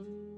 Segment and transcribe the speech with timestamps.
[0.00, 0.29] Mm-hmm.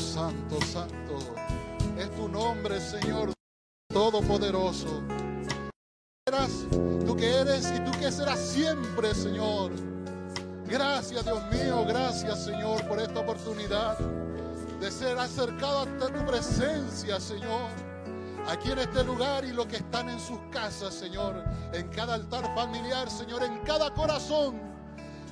[0.00, 1.18] Santo, santo.
[1.98, 3.32] Es tu nombre, Señor,
[3.92, 5.02] todopoderoso.
[7.04, 9.72] Tú que eres y tú que serás siempre, Señor.
[10.66, 13.98] Gracias, Dios mío, gracias, Señor, por esta oportunidad
[14.80, 17.68] de ser acercado hasta tu presencia, Señor.
[18.48, 22.54] Aquí en este lugar y los que están en sus casas, Señor, en cada altar
[22.54, 24.60] familiar, Señor, en cada corazón,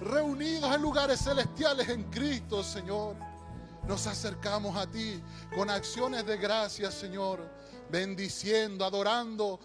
[0.01, 3.28] reunidos en lugares celestiales en Cristo, Señor.
[3.89, 5.19] Nos acercamos a ti
[5.57, 7.41] con acciones de gracia, Señor,
[7.91, 9.59] bendiciendo, adorando,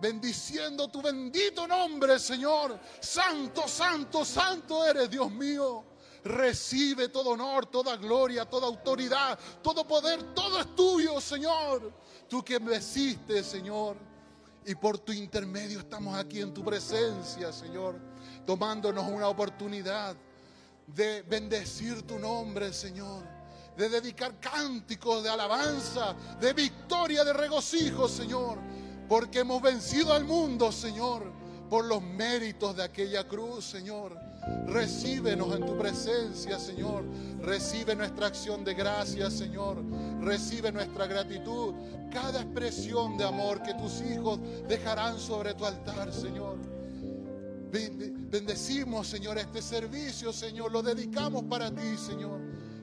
[0.00, 2.80] bendiciendo tu bendito nombre, Señor.
[2.98, 5.84] Santo, santo, santo eres, Dios mío.
[6.24, 11.92] Recibe todo honor, toda gloria, toda autoridad, todo poder, todo es tuyo, Señor.
[12.26, 13.98] Tú que me hiciste, Señor.
[14.64, 18.00] Y por tu intermedio estamos aquí en tu presencia, Señor,
[18.46, 20.16] tomándonos una oportunidad
[20.94, 23.24] de bendecir tu nombre, Señor.
[23.76, 28.58] De dedicar cánticos de alabanza, de victoria, de regocijo, Señor.
[29.08, 31.24] Porque hemos vencido al mundo, Señor,
[31.70, 34.18] por los méritos de aquella cruz, Señor.
[34.66, 37.04] Recíbenos en tu presencia, Señor.
[37.40, 39.78] Recibe nuestra acción de gracias, Señor.
[40.20, 41.74] Recibe nuestra gratitud.
[42.10, 46.71] Cada expresión de amor que tus hijos dejarán sobre tu altar, Señor.
[47.72, 50.70] Bendecimos, Señor, este servicio, Señor.
[50.70, 52.40] Lo dedicamos para ti, Señor.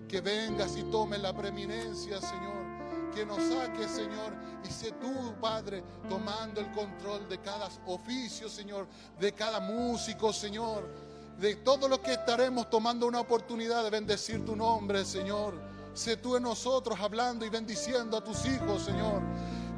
[0.08, 3.14] Que vengas y tomes la preeminencia, Señor.
[3.14, 4.34] Que nos saques, Señor.
[4.68, 8.88] Y sé tú, Padre, tomando el control de cada oficio, Señor.
[9.20, 14.56] De cada músico, Señor de todo lo que estaremos tomando una oportunidad de bendecir tu
[14.56, 15.54] nombre, Señor.
[15.94, 19.22] Sé tú en nosotros hablando y bendiciendo a tus hijos, Señor.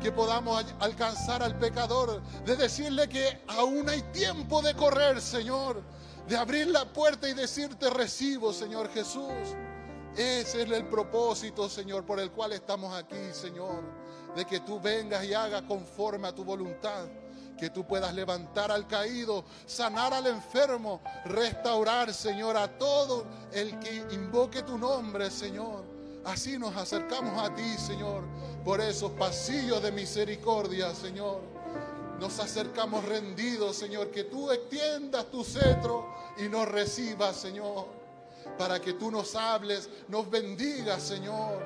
[0.01, 5.81] Que podamos alcanzar al pecador, de decirle que aún hay tiempo de correr, Señor.
[6.27, 9.31] De abrir la puerta y decirte recibo, Señor Jesús.
[10.15, 13.83] Ese es el propósito, Señor, por el cual estamos aquí, Señor.
[14.35, 17.07] De que tú vengas y hagas conforme a tu voluntad
[17.61, 24.03] que tú puedas levantar al caído, sanar al enfermo, restaurar, Señor, a todo el que
[24.15, 25.90] invoque tu nombre, Señor.
[26.23, 28.23] Así nos acercamos a ti, Señor,
[28.63, 31.41] por esos pasillos de misericordia, Señor.
[32.19, 37.87] Nos acercamos rendidos, Señor, que tú extiendas tu cetro y nos recibas, Señor,
[38.57, 41.59] para que tú nos hables, nos bendigas, Señor,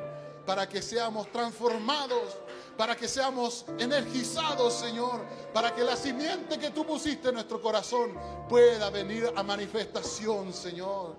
[0.46, 2.38] para que seamos transformados
[2.78, 5.22] para que seamos energizados, Señor,
[5.54, 8.14] para que la simiente que tú pusiste en nuestro corazón
[8.50, 11.16] pueda venir a manifestación, Señor.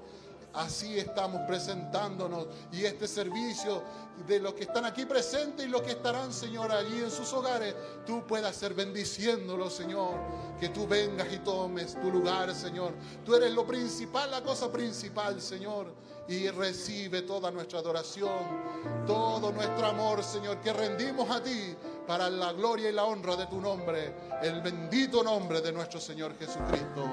[0.57, 3.83] Así estamos presentándonos y este servicio
[4.27, 7.75] de los que están aquí presentes y los que estarán, Señor, allí en sus hogares,
[8.07, 10.15] tú puedas ser bendiciéndolos, Señor.
[10.59, 12.95] Que tú vengas y tomes tu lugar, Señor.
[13.25, 19.87] Tú eres lo principal, la cosa principal, Señor y recibe toda nuestra adoración, todo nuestro
[19.87, 24.15] amor, Señor, que rendimos a ti para la gloria y la honra de tu nombre,
[24.43, 27.05] el bendito nombre de nuestro Señor Jesucristo.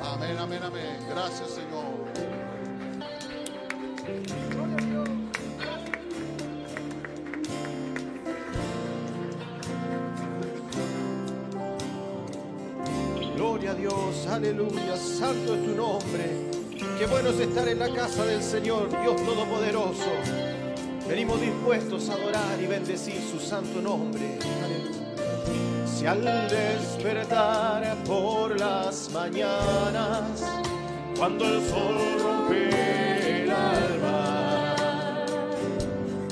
[0.00, 1.06] Amén, amén, amén.
[1.08, 2.43] Gracias, Señor.
[13.34, 16.50] Gloria a Dios, aleluya, santo es tu nombre.
[16.98, 20.10] Qué bueno es estar en la casa del Señor, Dios Todopoderoso.
[21.08, 24.38] Venimos dispuestos a adorar y bendecir su santo nombre.
[25.86, 30.44] Si al despertar por las mañanas,
[31.16, 32.84] cuando el sol rompe
[33.54, 33.93] alba,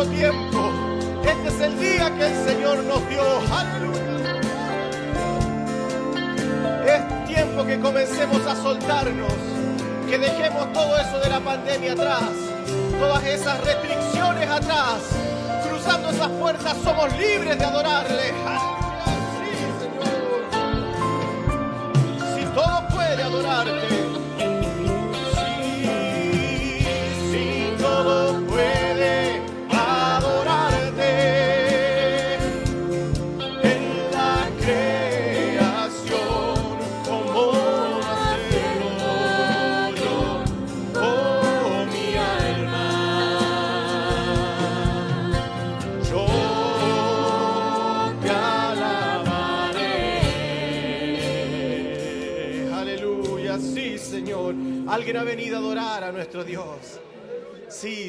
[0.00, 0.70] tiempo.
[1.22, 3.22] Este es el día que el Señor nos dio.
[3.52, 4.40] Aleluya.
[6.86, 9.32] Es tiempo que comencemos a soltarnos,
[10.08, 12.22] que dejemos todo eso de la pandemia atrás,
[12.98, 15.00] todas esas restricciones atrás.
[15.68, 18.32] Cruzando esas puertas somos libres de adorarle.
[18.46, 19.04] Aleluya,
[19.38, 20.08] sí, Señor.
[22.34, 24.11] Si todo puede adorarte.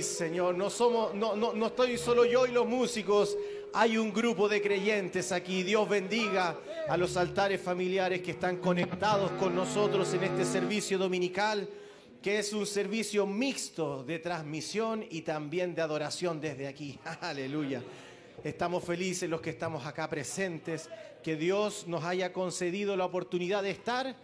[0.05, 3.37] Señor, no somos, no, no, no estoy solo yo y los músicos.
[3.73, 5.63] Hay un grupo de creyentes aquí.
[5.63, 11.67] Dios bendiga a los altares familiares que están conectados con nosotros en este servicio dominical,
[12.21, 16.99] que es un servicio mixto de transmisión y también de adoración desde aquí.
[17.21, 17.81] Aleluya.
[18.43, 20.89] Estamos felices los que estamos acá presentes,
[21.23, 24.15] que Dios nos haya concedido la oportunidad de estar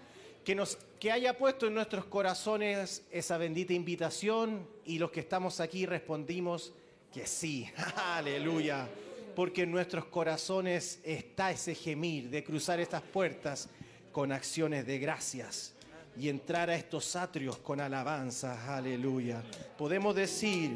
[0.49, 5.59] que, nos, que haya puesto en nuestros corazones esa bendita invitación y los que estamos
[5.59, 6.73] aquí respondimos
[7.13, 8.87] que sí, aleluya,
[9.35, 13.69] porque en nuestros corazones está ese gemir de cruzar estas puertas
[14.11, 15.75] con acciones de gracias
[16.17, 19.43] y entrar a estos atrios con alabanzas, aleluya.
[19.77, 20.75] Podemos decir,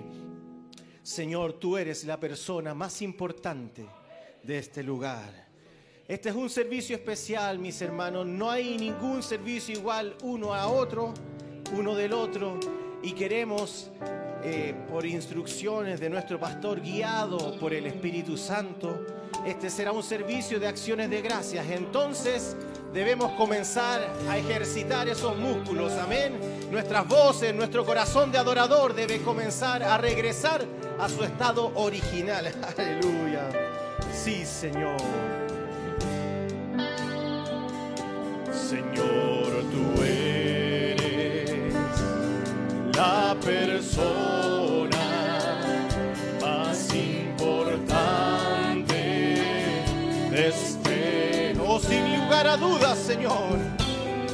[1.01, 3.87] Señor, tú eres la persona más importante
[4.43, 5.47] de este lugar.
[6.05, 8.25] Este es un servicio especial, mis hermanos.
[8.25, 11.13] No hay ningún servicio igual uno a otro,
[11.71, 12.59] uno del otro.
[13.01, 13.89] Y queremos,
[14.43, 19.05] eh, por instrucciones de nuestro pastor, guiado por el Espíritu Santo,
[19.45, 21.65] este será un servicio de acciones de gracias.
[21.69, 22.57] Entonces
[22.93, 25.93] debemos comenzar a ejercitar esos músculos.
[25.93, 26.37] Amén.
[26.69, 30.65] Nuestras voces, nuestro corazón de adorador debe comenzar a regresar
[30.99, 32.51] a su estado original.
[32.77, 33.49] Aleluya.
[34.11, 35.42] Sí, Señor.
[38.53, 41.73] Señor, tú eres
[42.95, 44.97] la persona
[46.41, 48.93] más importante
[50.31, 53.57] de este, oh, sin lugar a dudas, Señor.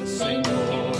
[0.05, 0.98] Señor,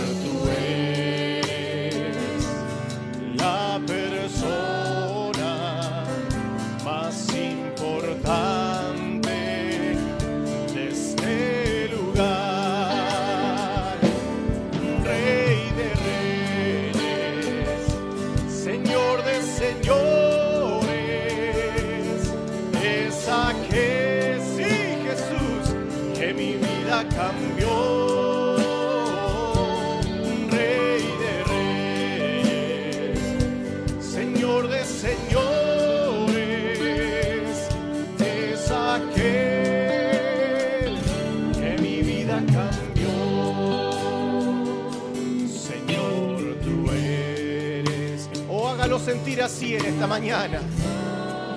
[49.42, 50.60] Así en esta mañana.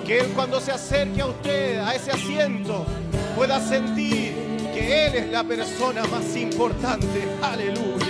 [0.06, 2.86] Que Él cuando se acerque a usted, a ese asiento,
[3.36, 4.32] pueda sentir
[4.72, 7.28] que Él es la persona más importante.
[7.42, 8.03] Aleluya.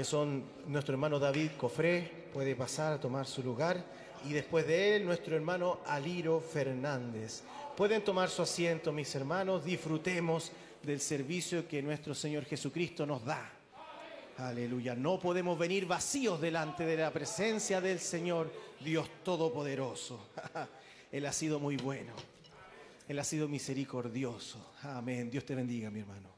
[0.00, 3.84] Que son nuestro hermano David Cofré, puede pasar a tomar su lugar,
[4.24, 7.42] y después de él nuestro hermano Aliro Fernández.
[7.76, 13.52] Pueden tomar su asiento, mis hermanos, disfrutemos del servicio que nuestro Señor Jesucristo nos da.
[14.38, 18.50] Aleluya, no podemos venir vacíos delante de la presencia del Señor
[18.82, 20.30] Dios Todopoderoso.
[21.12, 22.14] Él ha sido muy bueno,
[23.06, 24.72] Él ha sido misericordioso.
[24.82, 26.30] Amén, Dios te bendiga, mi hermano.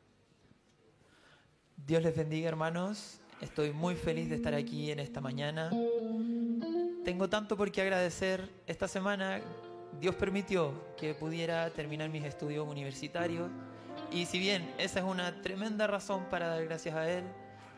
[1.76, 5.70] Dios les bendiga hermanos, estoy muy feliz de estar aquí en esta mañana.
[7.04, 8.48] Tengo tanto por qué agradecer.
[8.66, 9.42] Esta semana
[10.00, 13.50] Dios permitió que pudiera terminar mis estudios universitarios
[14.10, 17.24] y si bien esa es una tremenda razón para dar gracias a Él,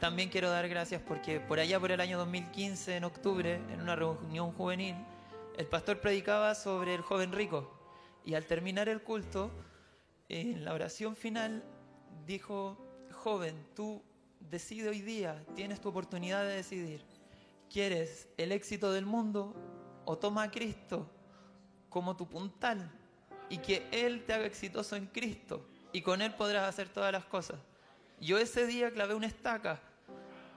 [0.01, 3.97] también quiero dar gracias porque por allá por el año 2015, en octubre, en una
[3.97, 4.95] reunión juvenil,
[5.57, 7.71] el pastor predicaba sobre el joven rico
[8.25, 9.51] y al terminar el culto,
[10.29, 11.63] en la oración final,
[12.27, 12.79] dijo,
[13.13, 14.03] joven, tú
[14.51, 17.05] decide hoy día, tienes tu oportunidad de decidir.
[17.71, 19.55] ¿Quieres el éxito del mundo
[20.05, 21.11] o toma a Cristo
[21.89, 22.91] como tu puntal
[23.49, 27.25] y que Él te haga exitoso en Cristo y con Él podrás hacer todas las
[27.25, 27.59] cosas.
[28.21, 29.81] Yo ese día clavé una estaca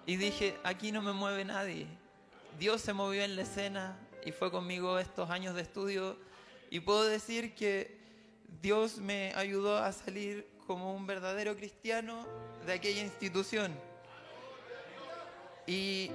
[0.06, 1.88] y dije, aquí no me mueve nadie.
[2.58, 6.18] Dios se movió en la escena y fue conmigo estos años de estudio
[6.70, 7.98] y puedo decir que
[8.62, 12.28] Dios me ayudó a salir como un verdadero cristiano
[12.66, 13.74] de aquella institución.
[15.66, 16.12] Y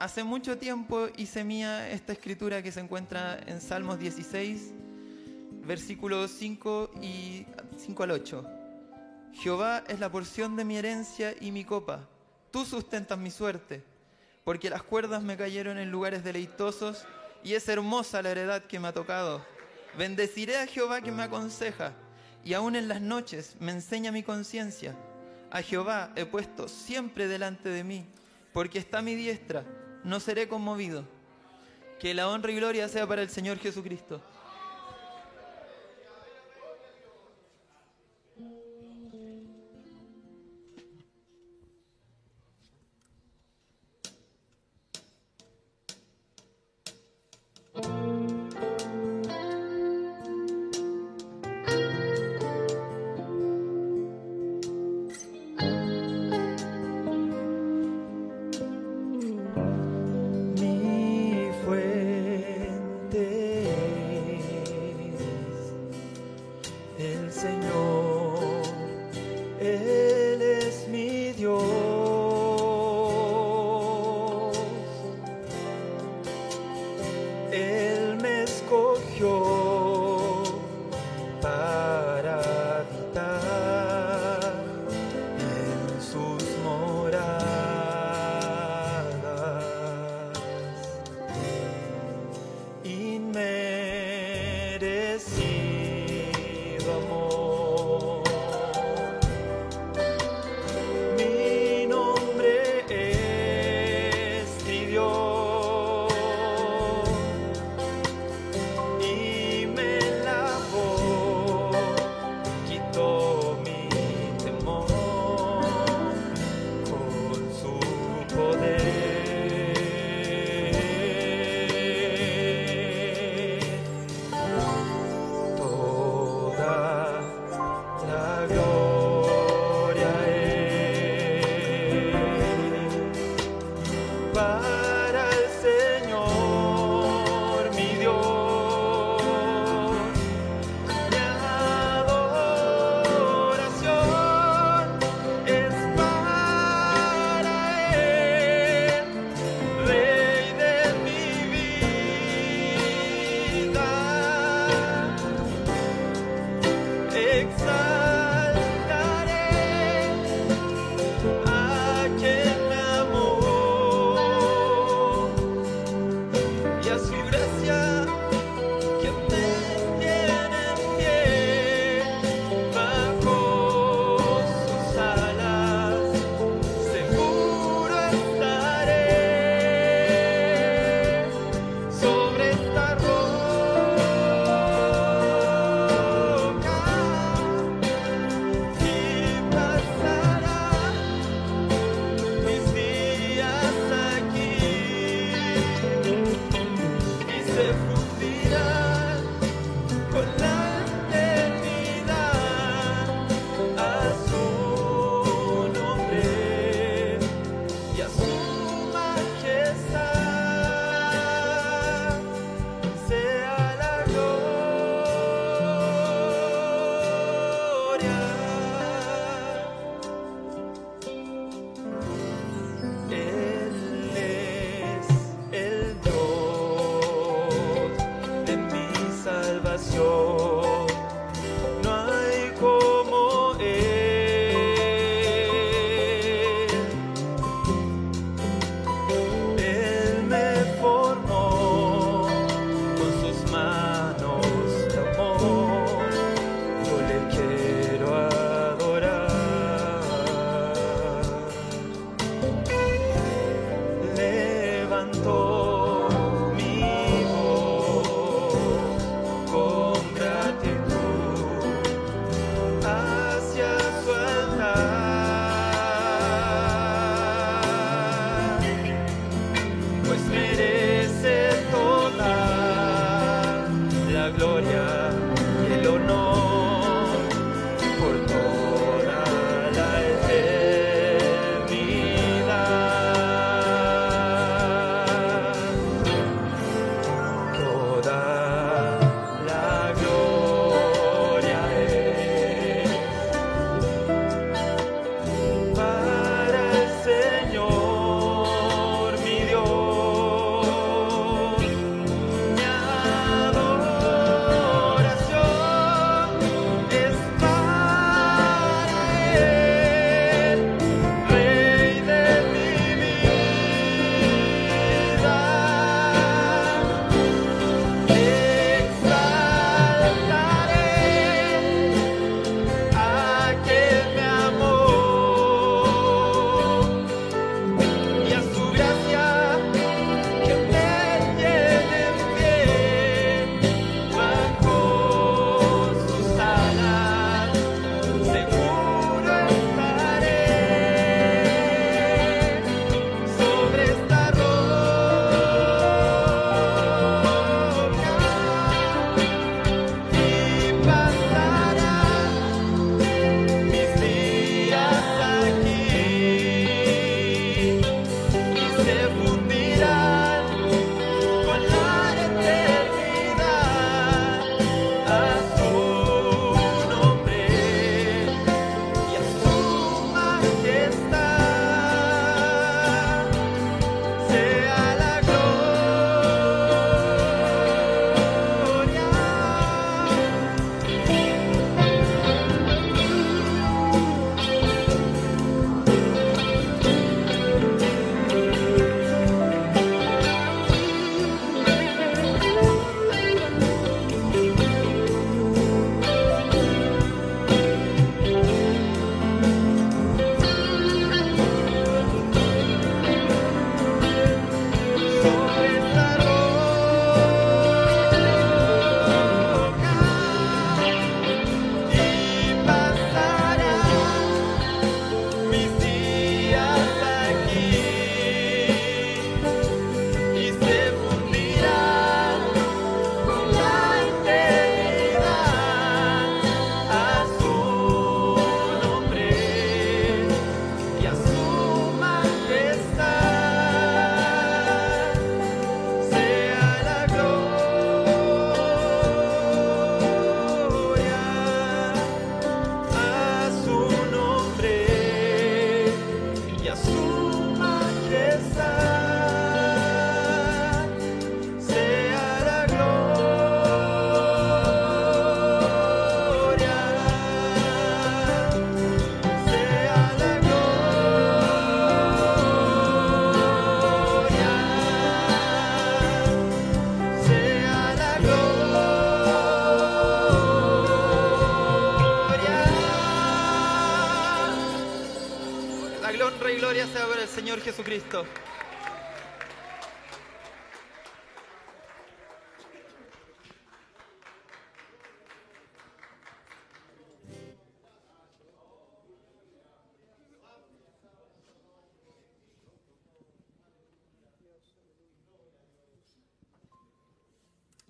[0.00, 4.72] hace mucho tiempo hice mía esta escritura que se encuentra en Salmos 16,
[5.64, 7.46] versículos 5 y
[7.78, 8.44] 5 al 8.
[9.34, 12.08] Jehová es la porción de mi herencia y mi copa.
[12.50, 13.82] Tú sustentas mi suerte,
[14.44, 17.06] porque las cuerdas me cayeron en lugares deleitosos
[17.44, 19.44] y es hermosa la heredad que me ha tocado.
[19.96, 21.94] Bendeciré a Jehová que me aconseja
[22.44, 24.94] y aún en las noches me enseña mi conciencia.
[25.50, 28.06] A Jehová he puesto siempre delante de mí,
[28.52, 29.64] porque está mi diestra,
[30.04, 31.04] no seré conmovido.
[32.00, 34.20] Que la honra y gloria sea para el Señor Jesucristo.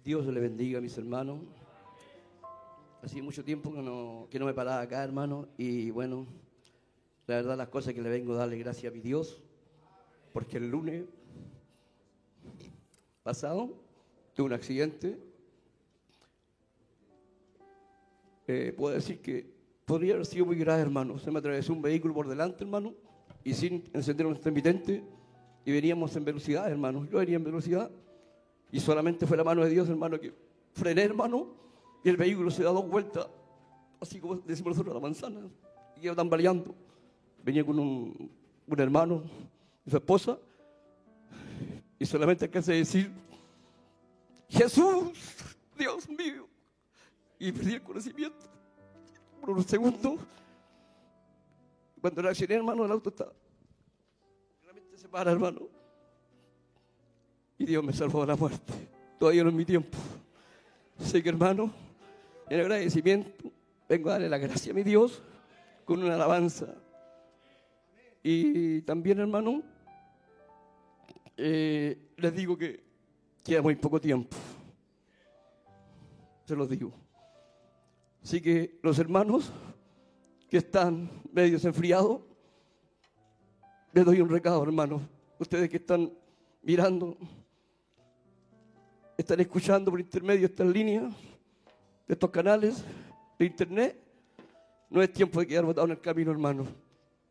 [0.05, 1.40] Dios le bendiga, mis hermanos.
[3.03, 6.26] Hacía mucho tiempo que no, que no me paraba acá, hermano, y bueno,
[7.26, 9.40] la verdad las cosas que le vengo a darle gracias a mi Dios,
[10.32, 11.05] porque el lunes
[13.22, 13.76] pasado
[14.34, 15.18] tuve un accidente.
[18.48, 19.53] Eh, puedo decir que
[19.84, 21.16] podría haber sido muy grave, hermano.
[21.18, 22.92] Se me atravesó un vehículo por delante, hermano,
[23.44, 25.05] y sin encender un intermitente,
[25.64, 27.07] y veníamos en velocidad, hermano.
[27.07, 27.88] Yo venía en velocidad,
[28.73, 30.35] y solamente fue la mano de Dios, hermano, que
[30.73, 31.47] frené, hermano,
[32.03, 33.29] y el vehículo se da dos vueltas,
[34.01, 35.41] así como decimos nosotros, la manzana,
[35.97, 36.75] y iba tambaleando.
[37.45, 38.31] Venía con un,
[38.79, 39.23] hermano
[39.85, 40.39] y su esposa,
[41.99, 43.12] y solamente alcancé a decir,
[44.49, 45.12] Jesús,
[45.79, 46.49] Dios mío,
[47.39, 48.47] y perdí el conocimiento
[49.39, 50.18] por unos segundos.
[52.01, 53.33] Cuando reaccioné, hermano, el auto estaba
[54.62, 55.68] realmente se para, hermano.
[57.62, 58.72] Y Dios me salvó de la muerte.
[59.20, 59.96] Todavía no es mi tiempo.
[60.98, 61.72] Sé que, hermano,
[62.50, 63.52] en agradecimiento,
[63.88, 65.22] vengo a darle la gracia a mi Dios
[65.84, 66.74] con una alabanza.
[68.20, 69.62] Y también, hermano,
[71.36, 72.82] eh, les digo que
[73.44, 74.36] queda muy poco tiempo.
[76.44, 76.92] Se los digo.
[78.24, 79.52] Así que los hermanos
[80.50, 82.22] que están medio enfriados,
[83.92, 85.00] les doy un recado, hermano.
[85.38, 86.12] Ustedes que están
[86.62, 87.16] mirando,
[89.16, 91.12] están escuchando por intermedio estas líneas,
[92.06, 92.84] de estos canales
[93.38, 93.98] de internet,
[94.90, 96.66] no es tiempo de quedar botado en el camino, hermano.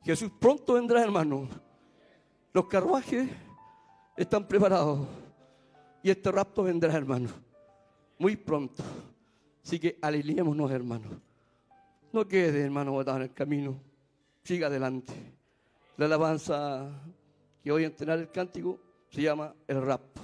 [0.04, 1.48] Jesús pronto vendrá, hermano.
[2.54, 3.30] Los carruajes
[4.18, 5.08] están preparados
[6.02, 7.30] y este rapto vendrá, hermano.
[8.18, 8.84] Muy pronto.
[9.64, 11.06] Así que alineémonos, hermano.
[12.12, 13.80] No quede, hermano, botado en el camino.
[14.44, 15.14] Siga adelante.
[15.98, 16.90] La alabanza
[17.64, 18.80] que voy a entrenar el cántico
[19.10, 20.22] se llama el rapto.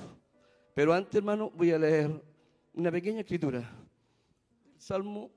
[0.77, 2.23] Pero antes, hermano, voy a leer
[2.75, 3.67] una pequeña escritura.
[4.77, 5.31] Salmo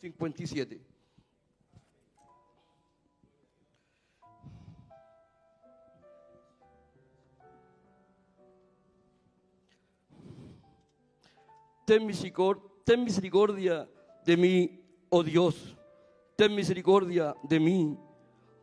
[0.00, 0.80] 57.
[11.84, 13.88] Ten misericordia, ten misericordia
[14.26, 14.80] de mí,
[15.10, 15.76] oh Dios.
[16.34, 17.96] Ten misericordia de mí,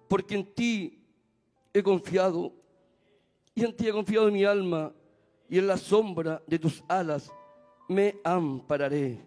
[0.10, 1.02] porque en ti
[1.72, 2.52] he confiado
[3.56, 4.94] y en ti he confiado mi alma
[5.50, 7.32] y en la sombra de tus alas
[7.88, 9.20] me ampararé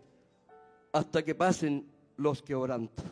[0.93, 3.05] hasta que pasen los quebrantos.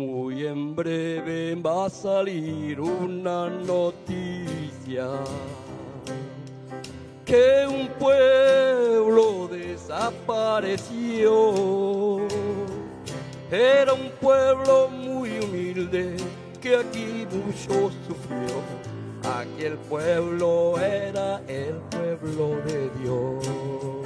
[0.00, 5.10] Muy en breve va a salir una noticia
[7.26, 11.36] que un pueblo desapareció.
[13.50, 16.16] Era un pueblo muy humilde
[16.62, 18.56] que aquí mucho sufrió.
[19.38, 23.99] Aquel pueblo era el pueblo de Dios.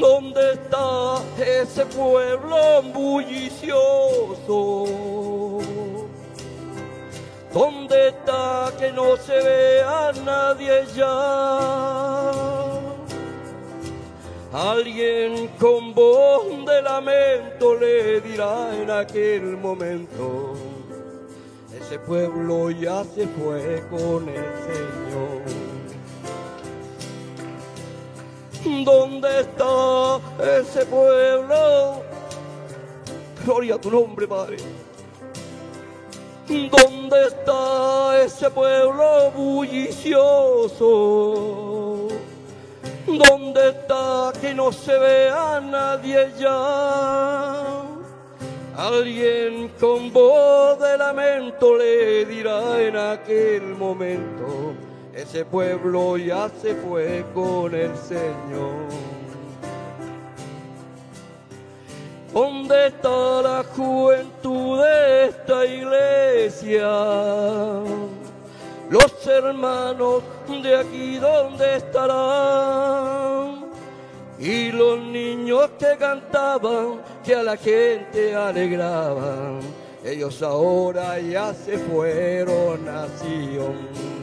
[0.00, 4.86] ¿Dónde está ese pueblo bullicioso?
[7.52, 12.00] ¿Dónde está que no se vea nadie ya?
[14.52, 20.54] Alguien con voz de lamento le dirá en aquel momento,
[21.78, 25.59] ese pueblo ya se fue con el Señor.
[28.64, 30.20] ¿Dónde está
[30.58, 32.02] ese pueblo?
[33.44, 34.58] Gloria a tu nombre, Padre.
[36.48, 40.78] ¿Dónde está ese pueblo bullicioso?
[43.06, 47.82] ¿Dónde está que no se vea nadie ya?
[48.76, 54.74] Alguien con voz de lamento le dirá en aquel momento,
[55.14, 58.88] ese pueblo ya se fue con el Señor.
[62.32, 66.88] ¿Dónde está la juventud de esta iglesia?
[68.88, 70.22] Los hermanos
[70.62, 73.66] de aquí, ¿dónde estarán?
[74.38, 79.60] Y los niños que cantaban, que a la gente alegraban,
[80.04, 84.19] ellos ahora ya se fueron a Sion.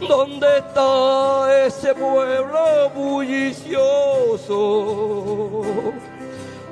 [0.00, 4.52] ¿Dónde está ese pueblo bullicioso?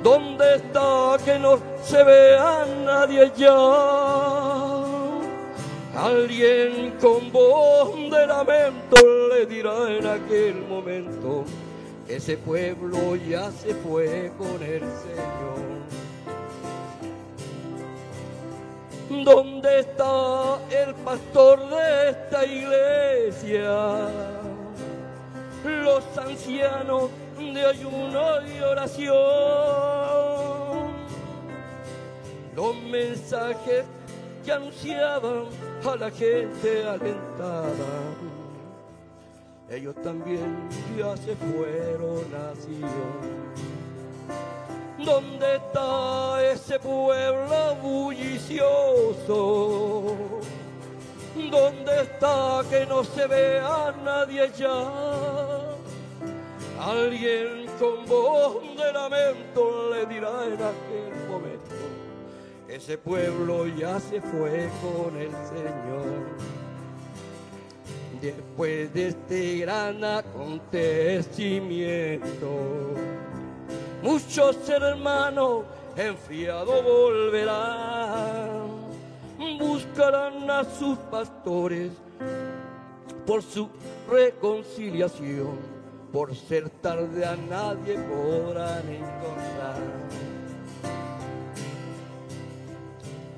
[0.03, 4.85] ¿Dónde está que no se vea nadie ya?
[5.95, 8.97] Alguien con voz de lamento
[9.29, 11.45] le dirá en aquel momento,
[12.07, 15.84] ese pueblo ya se fue con el Señor.
[19.09, 24.09] ¿Dónde está el pastor de esta iglesia?
[25.63, 29.15] Los ancianos de ayuno y oración.
[32.55, 33.85] Los mensajes
[34.43, 35.45] que anunciaban
[35.85, 37.85] a la gente alentada.
[39.69, 43.35] Ellos también ya se fueron a Sion.
[44.97, 49.25] ¿Dónde está ese pueblo bullicioso?
[51.35, 54.89] ¿Dónde está que no se vea nadie ya?
[56.79, 61.75] Alguien con voz de lamento le dirá en aquel momento,
[62.69, 66.23] ese pueblo ya se fue con el Señor.
[68.21, 72.95] Después de este gran acontecimiento,
[74.05, 75.65] muchos hermanos
[75.97, 78.67] enfriados volverán,
[79.59, 81.89] buscarán a sus pastores
[83.25, 83.67] por su
[84.07, 85.57] reconciliación,
[86.13, 89.81] por ser tarde a nadie podrán encontrar.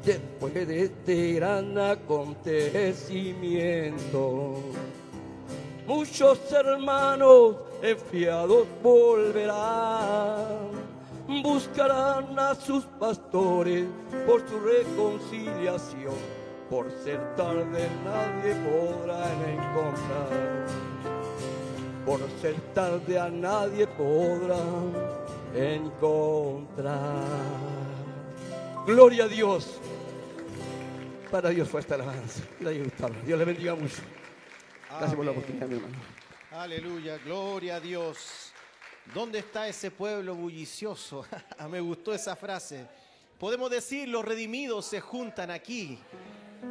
[0.04, 4.56] Después de este gran acontecimiento,
[5.88, 10.70] muchos hermanos enfiados volverán,
[11.44, 13.86] buscarán a sus pastores
[14.26, 16.16] por su reconciliación,
[16.70, 20.66] por ser tarde nadie podrán encontrar,
[22.06, 24.94] por ser tarde a nadie podrán
[25.56, 27.26] encontrar.
[28.86, 29.80] Gloria a Dios.
[31.30, 32.42] Para Dios fue esta alabanza.
[32.62, 34.02] Dios le bendiga mucho.
[34.90, 36.17] Gracias por la oportunidad, mi hermano.
[36.58, 38.52] Aleluya, gloria a Dios.
[39.14, 41.24] ¿Dónde está ese pueblo bullicioso?
[41.70, 42.88] Me gustó esa frase.
[43.38, 46.00] Podemos decir, los redimidos se juntan aquí.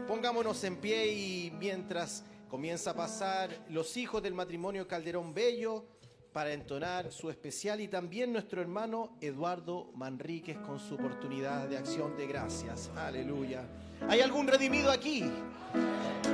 [0.08, 5.84] Pongámonos en pie y mientras comienza a pasar los hijos del matrimonio Calderón Bello
[6.32, 12.16] para entonar su especial y también nuestro hermano Eduardo Manríquez con su oportunidad de acción
[12.16, 12.90] de gracias.
[12.96, 13.62] Aleluya.
[14.08, 15.24] ¿Hay algún redimido aquí?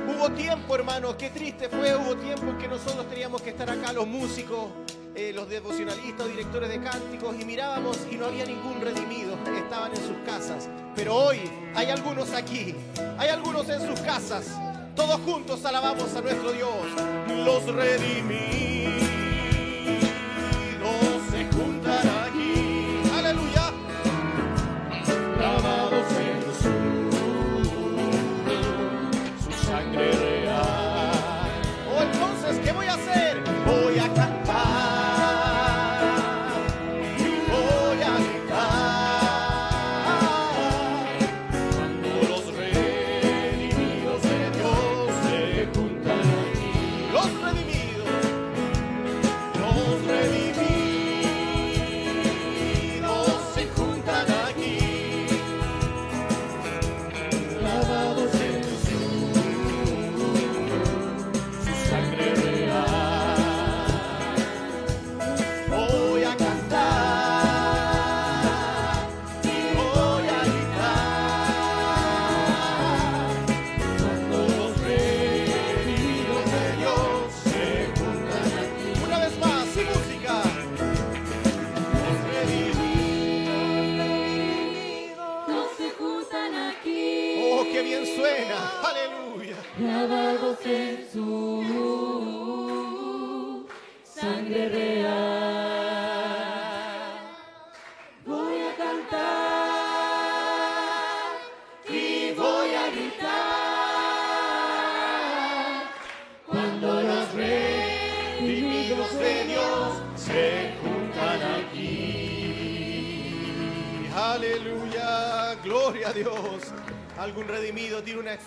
[0.05, 2.72] Hubo tiempo, hermanos, qué triste fue, hubo tiempo que nosotros
[3.41, 4.69] que estar acá, los músicos,
[5.15, 9.97] eh, los devocionalistas, directores de cánticos, y mirábamos y no había ningún redimido, estaban en
[9.97, 10.69] sus casas.
[10.95, 11.39] Pero hoy
[11.75, 12.75] hay algunos aquí,
[13.17, 14.47] hay algunos en sus casas,
[14.95, 16.69] todos juntos alabamos a nuestro Dios.
[17.27, 18.62] Los redimidos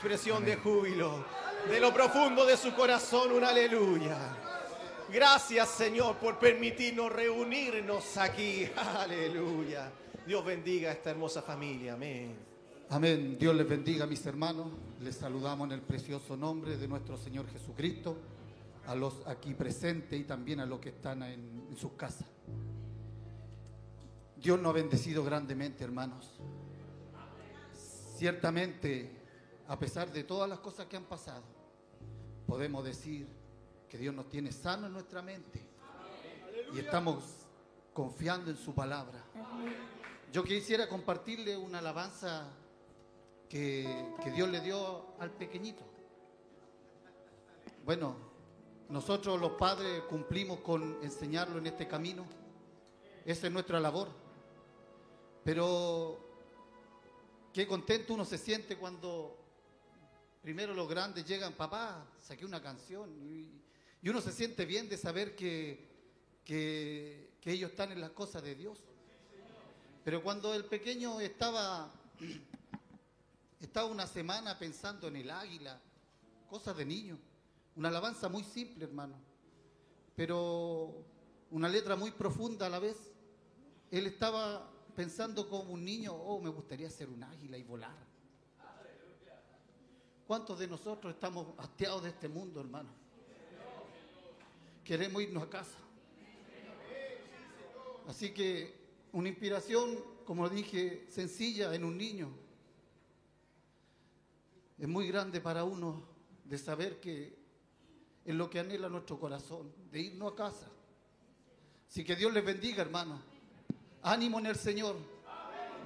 [0.07, 1.25] expresión de júbilo.
[1.69, 4.17] De lo profundo de su corazón, un aleluya.
[5.13, 8.69] Gracias Señor por permitirnos reunirnos aquí.
[8.77, 9.91] Aleluya.
[10.25, 11.95] Dios bendiga a esta hermosa familia.
[11.95, 12.37] Amén.
[12.91, 13.37] Amén.
[13.37, 14.69] Dios les bendiga, mis hermanos.
[15.01, 18.17] Les saludamos en el precioso nombre de nuestro Señor Jesucristo,
[18.87, 22.29] a los aquí presentes y también a los que están en, en sus casas.
[24.37, 26.31] Dios nos ha bendecido grandemente, hermanos.
[28.17, 29.16] Ciertamente,
[29.69, 31.45] a pesar de todas las cosas que han pasado,
[32.47, 33.27] podemos decir
[33.89, 35.61] que Dios nos tiene sano en nuestra mente
[36.73, 37.25] y estamos
[37.93, 39.25] confiando en su palabra.
[40.33, 42.49] Yo quisiera compartirle una alabanza
[43.49, 45.85] que, que Dios le dio al pequeñito.
[47.85, 48.17] Bueno,
[48.89, 52.25] nosotros los padres cumplimos con enseñarlo en este camino.
[53.25, 54.09] Esa es nuestra labor.
[55.43, 56.19] Pero
[57.53, 59.45] qué contento uno se siente cuando
[60.47, 63.11] primero los grandes llegan, papá, saqué una canción.
[63.20, 65.88] Y, uno se siente bien de saber que,
[66.44, 68.78] que, que ellos están en las cosas de Dios.
[70.05, 71.92] Pero cuando el pequeño estaba,
[73.61, 75.80] estaba una semana pensando en el águila,
[76.49, 77.18] cosas de niño,
[77.74, 79.16] una alabanza muy simple, hermano,
[80.14, 80.94] pero
[81.51, 82.97] una letra muy profunda a la vez.
[83.90, 88.16] Él estaba pensando como un niño, oh, me gustaría ser un águila y volar.
[90.27, 92.89] ¿Cuántos de nosotros estamos hastiados de este mundo, hermano?
[94.83, 95.79] Queremos irnos a casa.
[98.09, 98.74] Así que
[99.12, 102.29] una inspiración, como dije, sencilla en un niño.
[104.79, 106.03] Es muy grande para uno
[106.45, 107.39] de saber que
[108.24, 110.66] es lo que anhela nuestro corazón, de irnos a casa.
[111.89, 113.22] Así que Dios les bendiga, hermano.
[114.03, 114.97] Ánimo en el Señor.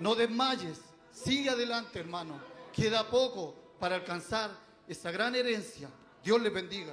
[0.01, 0.81] No desmayes.
[1.13, 2.41] Sigue adelante, hermano.
[2.73, 4.51] Queda poco para alcanzar
[4.87, 5.89] esa gran herencia.
[6.23, 6.93] Dios les bendiga.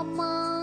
[0.00, 0.59] Así como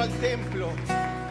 [0.00, 0.72] entró al templo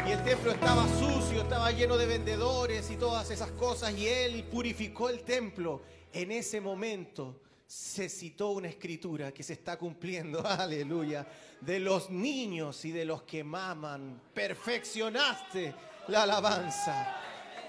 [0.07, 4.43] y el templo estaba sucio, estaba lleno de vendedores y todas esas cosas y él
[4.43, 5.82] purificó el templo,
[6.13, 11.26] en ese momento se citó una escritura que se está cumpliendo, aleluya,
[11.61, 14.22] de los niños y de los que maman.
[14.34, 15.74] Perfeccionaste
[16.07, 17.15] la alabanza.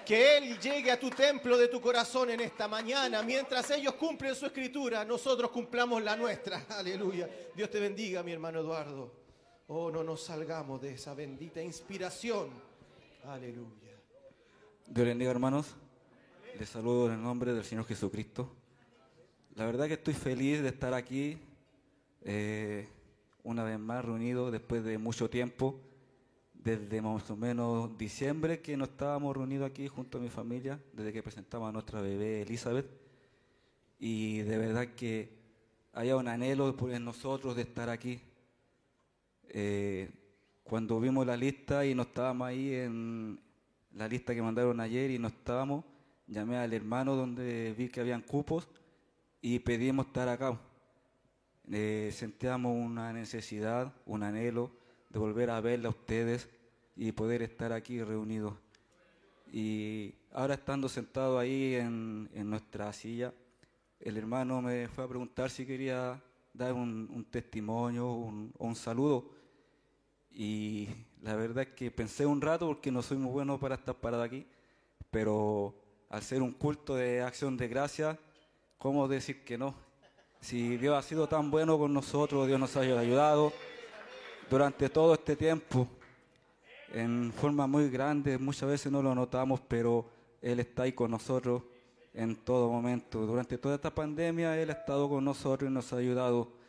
[0.05, 3.22] Que Él llegue a tu templo de tu corazón en esta mañana.
[3.22, 6.64] Mientras ellos cumplen su escritura, nosotros cumplamos la nuestra.
[6.70, 7.28] Aleluya.
[7.55, 9.19] Dios te bendiga, mi hermano Eduardo.
[9.72, 12.48] Oh, no nos salgamos de esa bendita inspiración.
[13.24, 13.94] Aleluya.
[14.88, 15.76] Dios bendiga, hermanos.
[16.58, 18.52] Les saludo en el nombre del Señor Jesucristo.
[19.54, 21.38] La verdad que estoy feliz de estar aquí
[22.22, 22.88] eh,
[23.44, 25.78] una vez más reunido después de mucho tiempo,
[26.52, 31.12] desde más o menos diciembre que no estábamos reunidos aquí junto a mi familia, desde
[31.12, 32.90] que presentamos a nuestra bebé Elizabeth.
[34.00, 35.28] Y de verdad que
[35.92, 38.20] había un anhelo por en nosotros de estar aquí.
[39.53, 40.09] Eh,
[40.62, 43.40] cuando vimos la lista y no estábamos ahí en
[43.92, 45.84] la lista que mandaron ayer y no estábamos,
[46.28, 48.68] llamé al hermano donde vi que habían cupos
[49.42, 50.61] y pedimos estar acá.
[51.72, 54.70] Eh, sentíamos una necesidad, un anhelo
[55.09, 56.48] de volver a verla a ustedes
[56.94, 58.55] y poder estar aquí reunidos.
[59.53, 63.34] Y ahora estando sentado ahí en, en nuestra silla,
[63.98, 66.22] el hermano me fue a preguntar si quería
[66.53, 69.39] dar un, testimonio o un saludo.
[70.32, 70.88] Y
[71.22, 74.22] la verdad es que pensé un rato porque no soy muy bueno para estar parado
[74.22, 74.46] aquí,
[75.10, 75.74] pero
[76.08, 78.18] al ser un culto de acción de gracia,
[78.78, 79.74] ¿cómo decir que no?
[80.40, 83.52] Si Dios ha sido tan bueno con nosotros, Dios nos ha ayudado
[84.48, 85.86] durante todo este tiempo,
[86.92, 90.10] en forma muy grande, muchas veces no lo notamos, pero
[90.42, 91.62] Él está ahí con nosotros
[92.14, 93.26] en todo momento.
[93.26, 96.59] Durante toda esta pandemia Él ha estado con nosotros y nos ha ayudado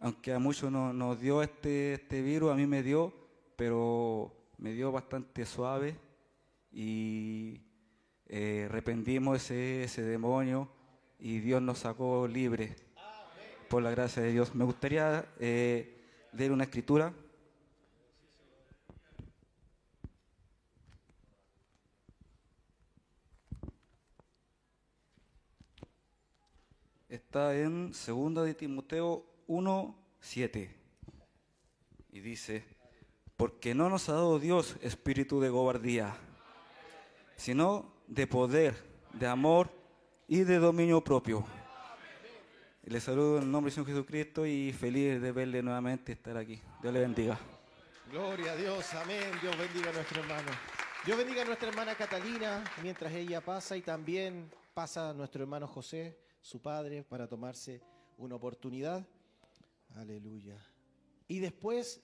[0.00, 3.12] aunque a muchos no- nos dio este, este virus, a mí me dio,
[3.56, 5.96] pero me dio bastante suave
[6.72, 7.60] y
[8.26, 8.68] eh,
[9.34, 10.68] ese, ese demonio
[11.18, 12.74] y Dios nos sacó libre
[13.68, 14.54] por la gracia de Dios.
[14.54, 17.12] Me gustaría eh, leer una escritura.
[27.08, 30.76] Está en 2 de Timoteo 1, 7.
[32.12, 32.64] Y dice,
[33.36, 36.16] porque no nos ha dado Dios espíritu de cobardía,
[37.34, 38.76] sino de poder,
[39.12, 39.72] de amor
[40.28, 41.44] y de dominio propio.
[42.84, 46.62] Les saludo en el nombre del Señor Jesucristo y feliz de verle nuevamente estar aquí.
[46.80, 47.36] Dios le bendiga.
[48.12, 49.32] Gloria a Dios, amén.
[49.42, 50.50] Dios bendiga a nuestro hermano.
[51.04, 55.66] Dios bendiga a nuestra hermana Catalina mientras ella pasa y también pasa a nuestro hermano
[55.66, 57.82] José, su padre, para tomarse
[58.16, 59.04] una oportunidad.
[59.94, 60.56] Aleluya.
[61.28, 62.02] Y después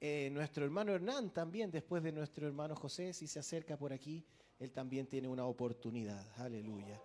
[0.00, 4.24] eh, nuestro hermano Hernán también, después de nuestro hermano José, si se acerca por aquí,
[4.60, 6.24] él también tiene una oportunidad.
[6.36, 7.00] Aleluya.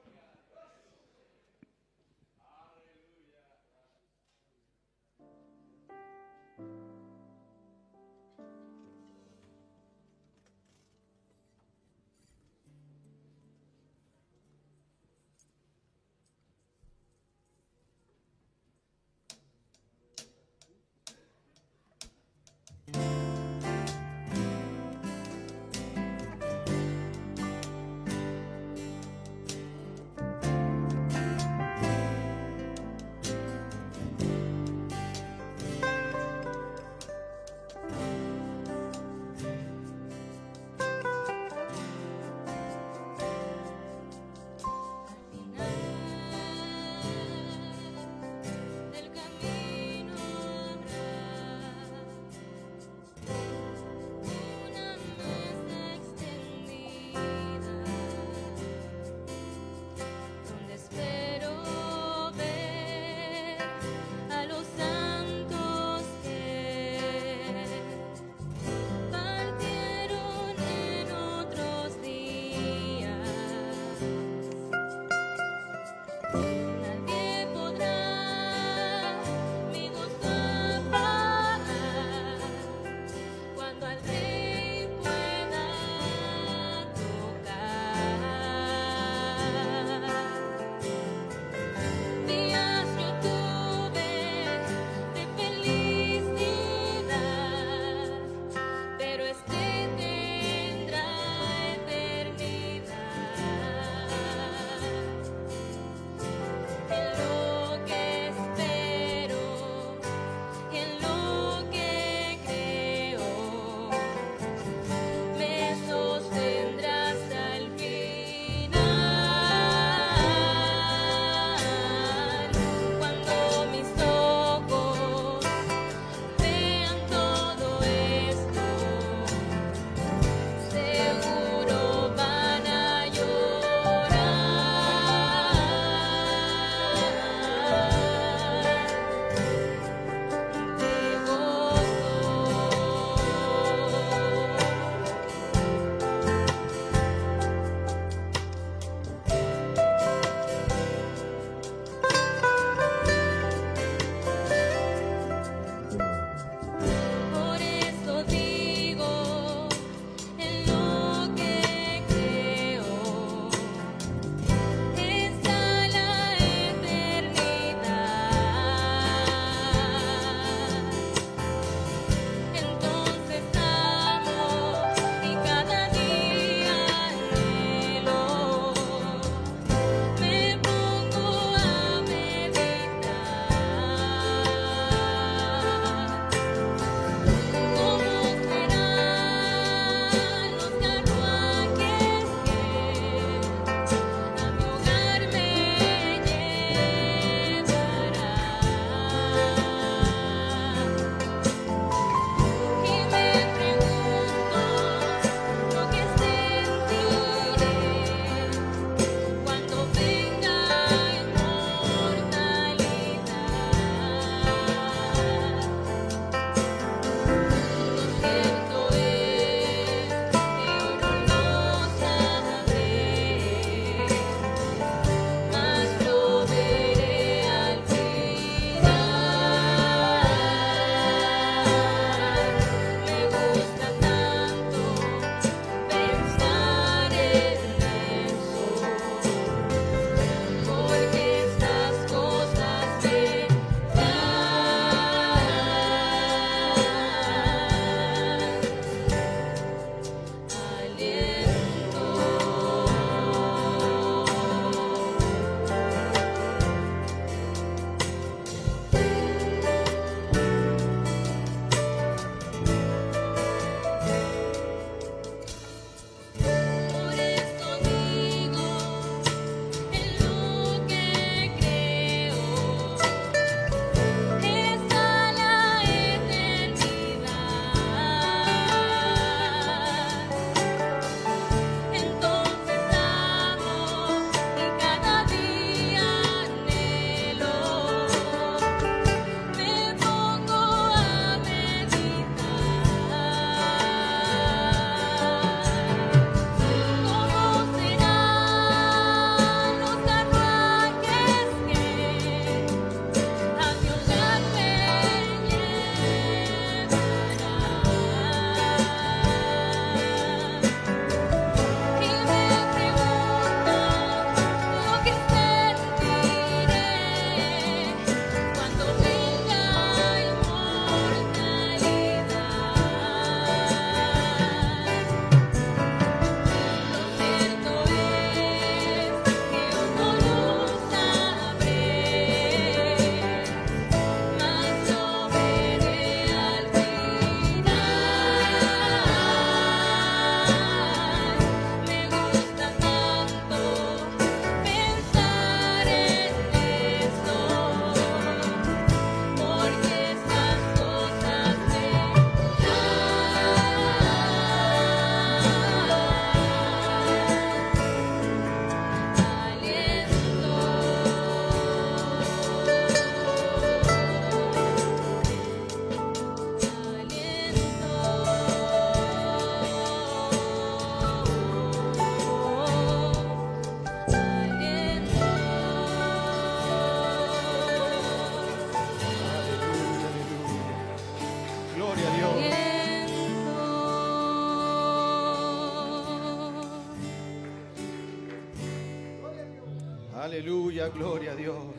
[390.89, 391.75] Gloria a Dios.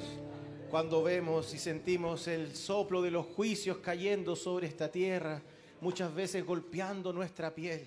[0.70, 5.43] Cuando vemos y sentimos el soplo de los juicios cayendo sobre esta tierra,
[5.81, 7.86] muchas veces golpeando nuestra piel,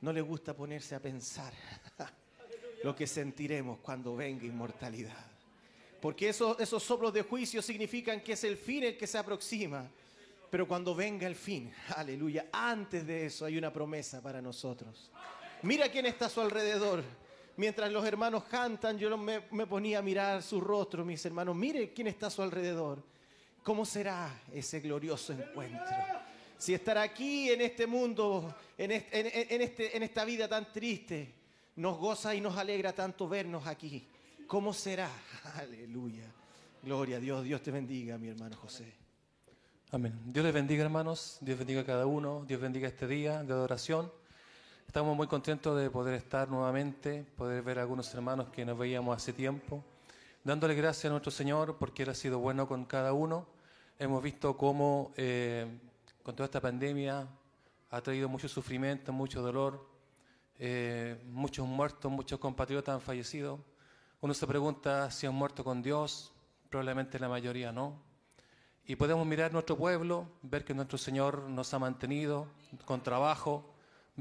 [0.00, 1.52] no le gusta ponerse a pensar
[2.84, 5.26] lo que sentiremos cuando venga inmortalidad.
[6.00, 9.90] Porque esos, esos soplos de juicio significan que es el fin el que se aproxima.
[10.50, 15.10] Pero cuando venga el fin, aleluya, antes de eso hay una promesa para nosotros.
[15.62, 17.04] Mira quién está a su alrededor.
[17.60, 21.54] Mientras los hermanos cantan, yo me, me ponía a mirar su rostro, mis hermanos.
[21.54, 23.04] Mire quién está a su alrededor.
[23.62, 25.84] ¿Cómo será ese glorioso encuentro?
[26.56, 31.34] Si estar aquí en este mundo, en este, en esta vida tan triste,
[31.76, 34.08] nos goza y nos alegra tanto vernos aquí.
[34.46, 35.10] ¿Cómo será?
[35.56, 36.32] Aleluya.
[36.82, 37.44] Gloria a Dios.
[37.44, 38.90] Dios te bendiga, mi hermano José.
[39.90, 40.18] Amén.
[40.24, 41.36] Dios les bendiga, hermanos.
[41.42, 42.42] Dios bendiga a cada uno.
[42.48, 44.10] Dios bendiga este día de adoración.
[44.90, 49.16] Estamos muy contentos de poder estar nuevamente, poder ver a algunos hermanos que nos veíamos
[49.16, 49.84] hace tiempo,
[50.42, 53.46] dándole gracias a nuestro Señor porque Él ha sido bueno con cada uno.
[54.00, 55.78] Hemos visto cómo eh,
[56.24, 57.24] con toda esta pandemia
[57.88, 59.86] ha traído mucho sufrimiento, mucho dolor,
[60.58, 63.60] eh, muchos muertos, muchos compatriotas han fallecido.
[64.20, 66.32] Uno se pregunta si han muerto con Dios,
[66.68, 67.94] probablemente la mayoría no.
[68.86, 72.48] Y podemos mirar nuestro pueblo, ver que nuestro Señor nos ha mantenido
[72.86, 73.69] con trabajo.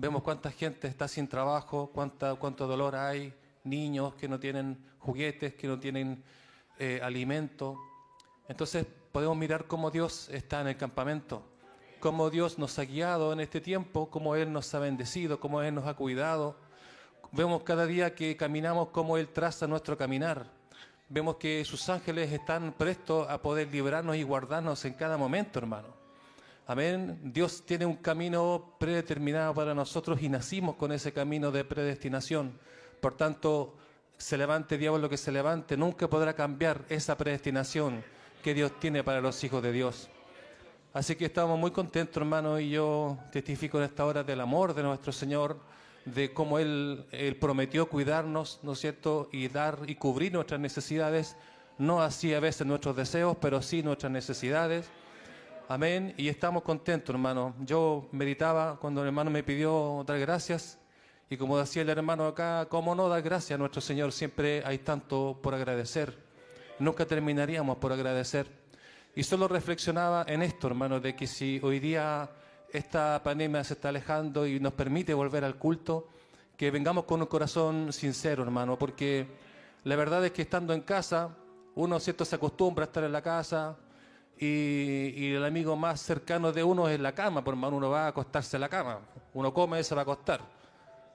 [0.01, 3.33] Vemos cuánta gente está sin trabajo, cuánta, cuánto dolor hay,
[3.65, 6.23] niños que no tienen juguetes, que no tienen
[6.77, 7.77] eh, alimento.
[8.47, 11.43] Entonces podemos mirar cómo Dios está en el campamento,
[11.99, 15.75] cómo Dios nos ha guiado en este tiempo, cómo Él nos ha bendecido, cómo Él
[15.75, 16.55] nos ha cuidado.
[17.33, 20.45] Vemos cada día que caminamos cómo Él traza nuestro caminar.
[21.09, 25.98] Vemos que sus ángeles están prestos a poder librarnos y guardarnos en cada momento, hermano.
[26.69, 27.19] Amén.
[27.23, 32.59] Dios tiene un camino predeterminado para nosotros y nacimos con ese camino de predestinación.
[33.01, 33.73] Por tanto,
[34.19, 38.03] se levante diablo lo que se levante, nunca podrá cambiar esa predestinación
[38.43, 40.09] que Dios tiene para los hijos de Dios.
[40.93, 44.83] Así que estamos muy contentos, hermano, y yo testifico en esta hora del amor de
[44.83, 45.59] nuestro Señor,
[46.05, 51.35] de cómo Él, Él prometió cuidarnos, ¿no es cierto?, y dar y cubrir nuestras necesidades,
[51.79, 54.91] no así a veces nuestros deseos, pero sí nuestras necesidades.
[55.71, 56.15] Amén.
[56.17, 57.53] Y estamos contentos, hermano.
[57.59, 60.79] Yo meditaba cuando el hermano me pidió dar gracias.
[61.29, 64.11] Y como decía el hermano acá, ¿cómo no dar gracias a nuestro Señor?
[64.11, 66.17] Siempre hay tanto por agradecer.
[66.79, 68.47] Nunca terminaríamos por agradecer.
[69.15, 72.27] Y solo reflexionaba en esto, hermano, de que si hoy día
[72.73, 76.07] esta pandemia se está alejando y nos permite volver al culto,
[76.57, 79.27] que vengamos con un corazón sincero, hermano, porque
[79.83, 81.29] la verdad es que estando en casa,
[81.75, 83.77] uno cierto se acostumbra a estar en la casa
[84.39, 88.05] y, y el amigo más cercano de uno es la cama, por hermano, uno va
[88.05, 88.99] a acostarse en la cama,
[89.33, 90.41] uno come y se va a acostar,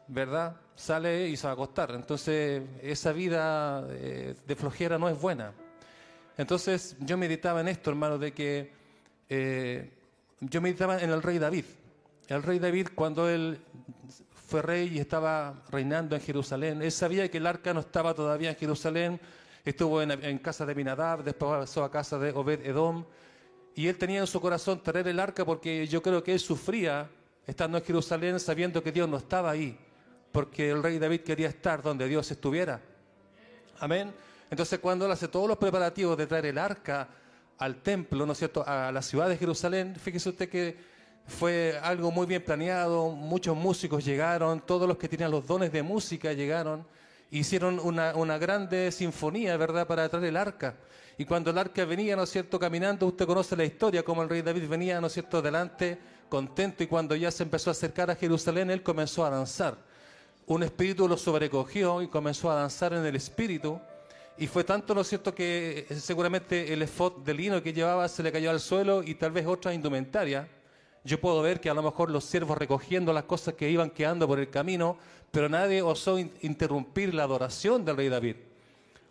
[0.08, 0.56] ¿verdad?
[0.76, 5.52] Sale y se va a acostar, entonces esa vida eh, de flojera no es buena.
[6.36, 8.72] Entonces yo meditaba en esto, hermano, de que
[9.28, 9.90] eh,
[10.40, 11.64] yo meditaba en el rey David.
[12.26, 13.58] El rey David, cuando él
[14.46, 18.50] fue rey y estaba reinando en Jerusalén, él sabía que el arca no estaba todavía
[18.50, 19.20] en Jerusalén,
[19.70, 23.04] estuvo en, casa de Binadab, después pasó a casa de Obed Edom,
[23.74, 27.08] y él tenía en su corazón traer el arca porque yo creo que él sufría
[27.46, 29.76] estando en Jerusalén sabiendo que Dios no estaba ahí,
[30.30, 32.80] porque el rey David quería estar donde Dios estuviera.
[33.80, 34.12] Amén.
[34.50, 37.08] Entonces cuando él hace todos los preparativos de traer el arca
[37.58, 40.76] al templo, ¿no es cierto?, a la ciudad de Jerusalén, fíjese usted que
[41.26, 45.82] fue algo muy bien planeado, muchos músicos llegaron, todos los que tenían los dones de
[45.82, 46.86] música llegaron,
[47.38, 50.74] hicieron una, una grande sinfonía, ¿verdad?, para traer el arca.
[51.18, 54.42] Y cuando el arca venía, ¿no cierto?, caminando, usted conoce la historia, como el rey
[54.42, 55.98] David venía, ¿no cierto?, delante,
[56.28, 59.76] contento, y cuando ya se empezó a acercar a Jerusalén, él comenzó a danzar.
[60.46, 63.80] Un espíritu lo sobrecogió y comenzó a danzar en el espíritu.
[64.36, 68.22] Y fue tanto, ¿no cierto?, que eh, seguramente el efod de lino que llevaba se
[68.22, 70.48] le cayó al suelo y tal vez otra indumentaria.
[71.04, 74.26] Yo puedo ver que a lo mejor los siervos recogiendo las cosas que iban quedando
[74.26, 74.96] por el camino,
[75.30, 78.36] pero nadie osó in- interrumpir la adoración del rey David.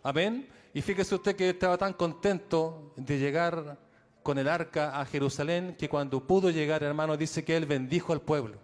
[0.02, 0.48] Amén.
[0.72, 3.78] Y fíjese usted que estaba tan contento de llegar
[4.24, 8.20] con el arca a Jerusalén que cuando pudo llegar, hermano, dice que él bendijo al
[8.22, 8.58] pueblo.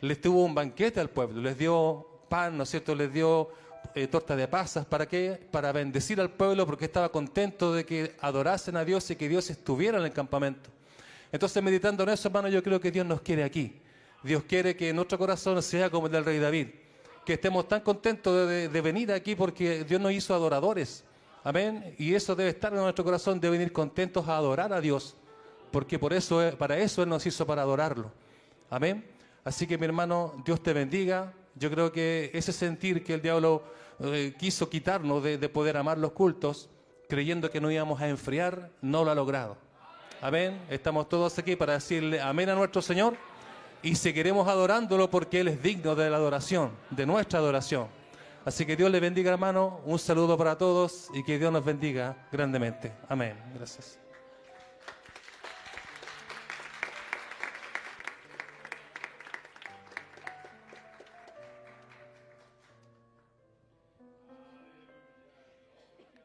[0.00, 2.94] Les tuvo un banquete al pueblo, les dio pan, ¿no es cierto?
[2.96, 3.48] Les dio
[3.94, 4.84] eh, torta de pasas.
[4.86, 5.40] ¿Para qué?
[5.52, 9.48] Para bendecir al pueblo porque estaba contento de que adorasen a Dios y que Dios
[9.50, 10.70] estuviera en el campamento.
[11.32, 13.80] Entonces, meditando en eso, hermano, yo creo que Dios nos quiere aquí.
[14.22, 16.68] Dios quiere que nuestro corazón sea como el del rey David.
[17.24, 21.04] Que estemos tan contentos de, venir aquí porque Dios nos hizo adoradores.
[21.42, 21.94] Amén.
[21.98, 25.16] Y eso debe estar en nuestro corazón, de venir contentos a adorar a Dios.
[25.70, 28.12] Porque por eso, para eso Él nos hizo para adorarlo.
[28.70, 29.04] Amén.
[29.44, 31.32] Así que mi hermano, Dios te bendiga.
[31.56, 33.62] Yo creo que ese sentir que el diablo
[34.00, 36.68] eh, quiso quitarnos de poder amar los cultos,
[37.08, 39.65] creyendo que no íbamos a enfriar, no lo ha logrado.
[40.20, 40.60] Amén.
[40.70, 43.16] Estamos todos aquí para decirle amén a nuestro Señor
[43.82, 47.88] y seguiremos adorándolo porque Él es digno de la adoración, de nuestra adoración.
[48.44, 49.80] Así que Dios le bendiga, hermano.
[49.84, 52.92] Un saludo para todos y que Dios nos bendiga grandemente.
[53.08, 53.36] Amén.
[53.54, 54.05] Gracias.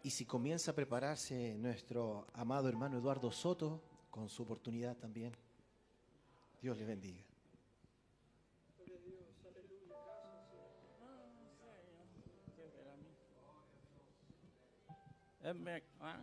[0.03, 5.31] Y si comienza a prepararse nuestro amado hermano Eduardo Soto con su oportunidad también,
[6.61, 7.23] Dios le bendiga.
[15.99, 16.19] Ah.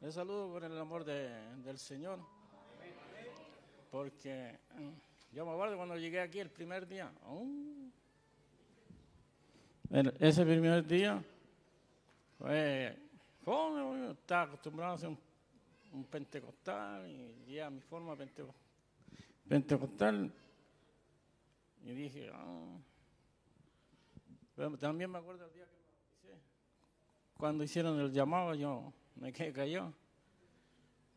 [0.00, 2.18] Les saludo por el amor de- del Señor.
[3.90, 7.12] Porque mm, yo me acuerdo cuando llegué aquí el primer día.
[9.90, 11.22] Ese primer día
[13.44, 15.08] fome, yo estaba acostumbrado a ser
[15.92, 18.54] un, pentecostal y ya mi forma penteco-
[19.48, 20.32] pentecostal.
[21.82, 22.78] Y dije, ah,
[24.78, 26.38] también me acuerdo el día que.
[27.36, 29.92] Cuando hicieron el llamado, yo me quedé callado.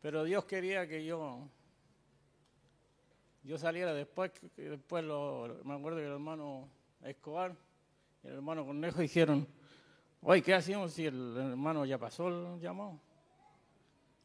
[0.02, 1.48] Pero Dios quería que yo
[3.44, 4.32] yo saliera después.
[4.56, 6.68] Después lo, me acuerdo que el hermano
[7.02, 7.54] Escobar
[8.24, 9.46] el hermano Cornejo dijeron,
[10.22, 12.98] oye, ¿qué hacemos si el, hermano ya pasó el llamado?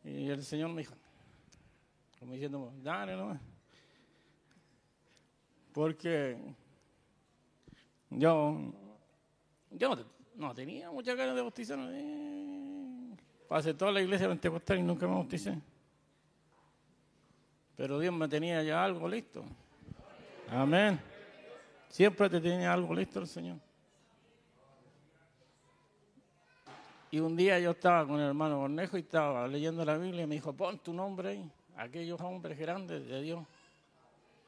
[0.03, 0.95] Y el Señor me dijo,
[2.19, 3.39] como diciendo, dale nomás.
[5.73, 6.37] Porque
[8.09, 8.73] yo
[9.71, 9.95] yo
[10.35, 13.17] no, tenía muchas ganas de bautizarme.
[13.47, 15.59] Pasé toda la iglesia pentecostal y nunca me bauticé.
[17.75, 19.43] Pero Dios me tenía ya algo listo.
[20.49, 20.99] Amén.
[21.89, 23.57] Siempre te tenía algo listo el Señor.
[27.11, 30.27] Y un día yo estaba con el hermano Cornejo y estaba leyendo la Biblia y
[30.27, 33.43] me dijo, pon tu nombre ahí, aquellos hombres grandes de Dios.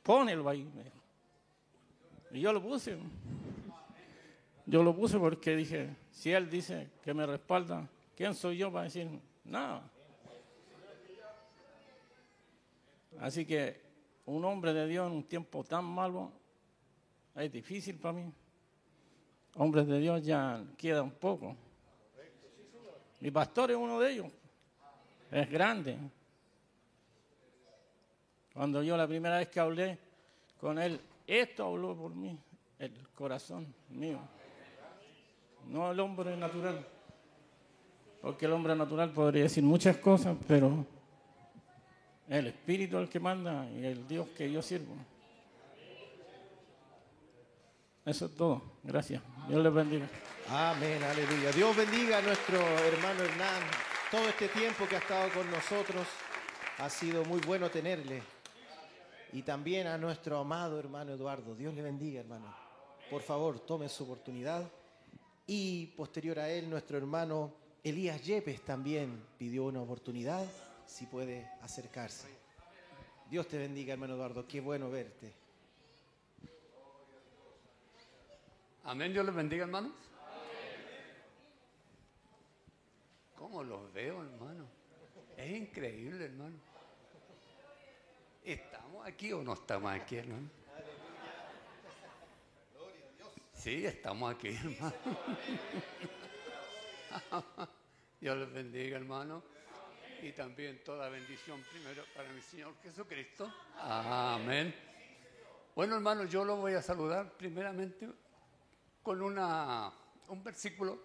[0.04, 0.68] Pónelo ahí.
[2.32, 2.98] Y yo lo puse.
[4.66, 8.84] Yo lo puse porque dije, si él dice que me respalda, ¿quién soy yo para
[8.84, 9.10] decir
[9.44, 9.90] nada?
[13.20, 13.82] Así que
[14.26, 16.32] un hombre de Dios en un tiempo tan malo
[17.36, 18.32] es difícil para mí.
[19.56, 21.56] Hombres de Dios ya queda un poco.
[23.22, 24.28] Mi pastor es uno de ellos.
[25.32, 25.98] Es grande.
[28.54, 29.98] Cuando yo la primera vez que hablé
[30.60, 32.38] con él, esto habló por mí,
[32.80, 34.20] el corazón mío.
[35.70, 36.86] No el hombre natural.
[38.22, 40.86] Porque el hombre natural podría decir muchas cosas, pero
[42.28, 44.94] el Espíritu es el que manda y el Dios que yo sirvo.
[48.06, 48.80] Eso es todo.
[48.84, 49.22] Gracias.
[49.48, 50.10] Dios les bendiga.
[50.50, 51.52] Amén, aleluya.
[51.52, 53.62] Dios bendiga a nuestro hermano Hernán.
[54.10, 56.08] Todo este tiempo que ha estado con nosotros
[56.80, 58.24] ha sido muy bueno tenerle.
[59.34, 61.56] Y también a nuestro amado hermano Eduardo.
[61.56, 62.54] Dios le bendiga, hermano.
[63.10, 64.68] Por favor, tome su oportunidad.
[65.46, 67.54] Y posterior a él, nuestro hermano
[67.84, 70.46] Elías Yepes también pidió una oportunidad,
[70.88, 72.28] si puede acercarse.
[73.30, 74.48] Dios te bendiga, hermano Eduardo.
[74.48, 75.41] Qué bueno verte.
[78.84, 79.92] Amén, Dios les bendiga, hermanos.
[83.36, 84.68] ¿Cómo los veo, hermano?
[85.38, 86.58] Es increíble, hermano.
[88.44, 90.50] ¿Estamos aquí o no estamos aquí, hermano?
[93.54, 94.96] Sí, estamos aquí, hermano.
[98.20, 99.44] Dios les bendiga, hermano.
[100.24, 103.52] Y también toda bendición primero para mi Señor Jesucristo.
[103.80, 104.74] Amén.
[105.76, 108.10] Bueno, hermano, yo lo voy a saludar primeramente
[109.04, 109.92] con una,
[110.28, 111.00] un versículo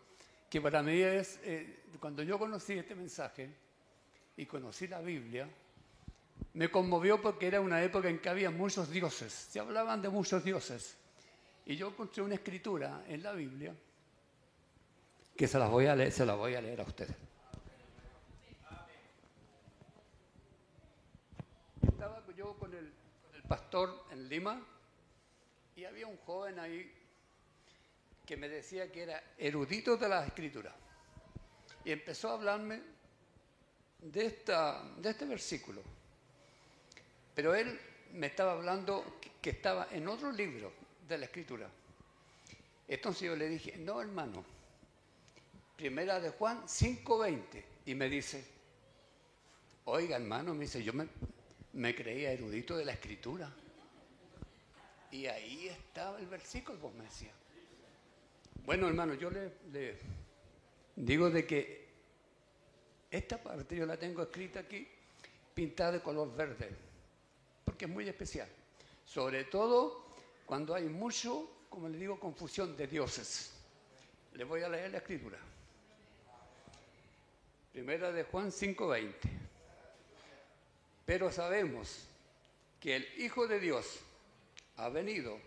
[0.48, 3.50] que para mí es, eh, cuando yo conocí este mensaje
[4.36, 5.48] y conocí la Biblia,
[6.54, 10.44] me conmovió porque era una época en que había muchos dioses, se hablaban de muchos
[10.44, 10.96] dioses.
[11.64, 13.74] Y yo encontré una escritura en la Biblia
[15.36, 17.16] que se las voy a leer, se las voy a leer a ustedes.
[21.82, 22.92] Estaba yo con el,
[23.22, 24.64] con el pastor en Lima
[25.74, 27.05] y había un joven ahí
[28.26, 30.74] que me decía que era erudito de las escrituras.
[31.84, 32.82] Y empezó a hablarme
[34.00, 35.80] de, esta, de este versículo.
[37.34, 37.78] Pero él
[38.12, 40.72] me estaba hablando que, estaba en otro libro
[41.06, 41.70] de la escritura.
[42.88, 44.44] Entonces yo le dije, no hermano,
[45.76, 47.62] primera de Juan 5.20.
[47.86, 48.44] Y me dice,
[49.84, 51.06] oiga hermano, me dice, yo me,
[51.74, 53.54] me creía erudito de la escritura.
[55.12, 57.45] Y ahí estaba el versículo, vos me decías.
[58.66, 59.96] Bueno, hermano, yo le,
[60.96, 61.86] digo de que
[63.08, 64.88] esta parte yo la tengo escrita aquí,
[65.54, 66.70] pintada de color verde,
[67.64, 68.48] porque es muy especial.
[69.04, 70.04] Sobre todo
[70.46, 73.52] cuando hay mucho, como le digo, confusión de dioses.
[74.32, 75.38] Le voy a leer la escritura.
[77.72, 79.30] Primera de Juan 5:20.
[81.04, 82.08] Pero sabemos
[82.80, 84.00] que el Hijo de Dios
[84.76, 85.38] ha venido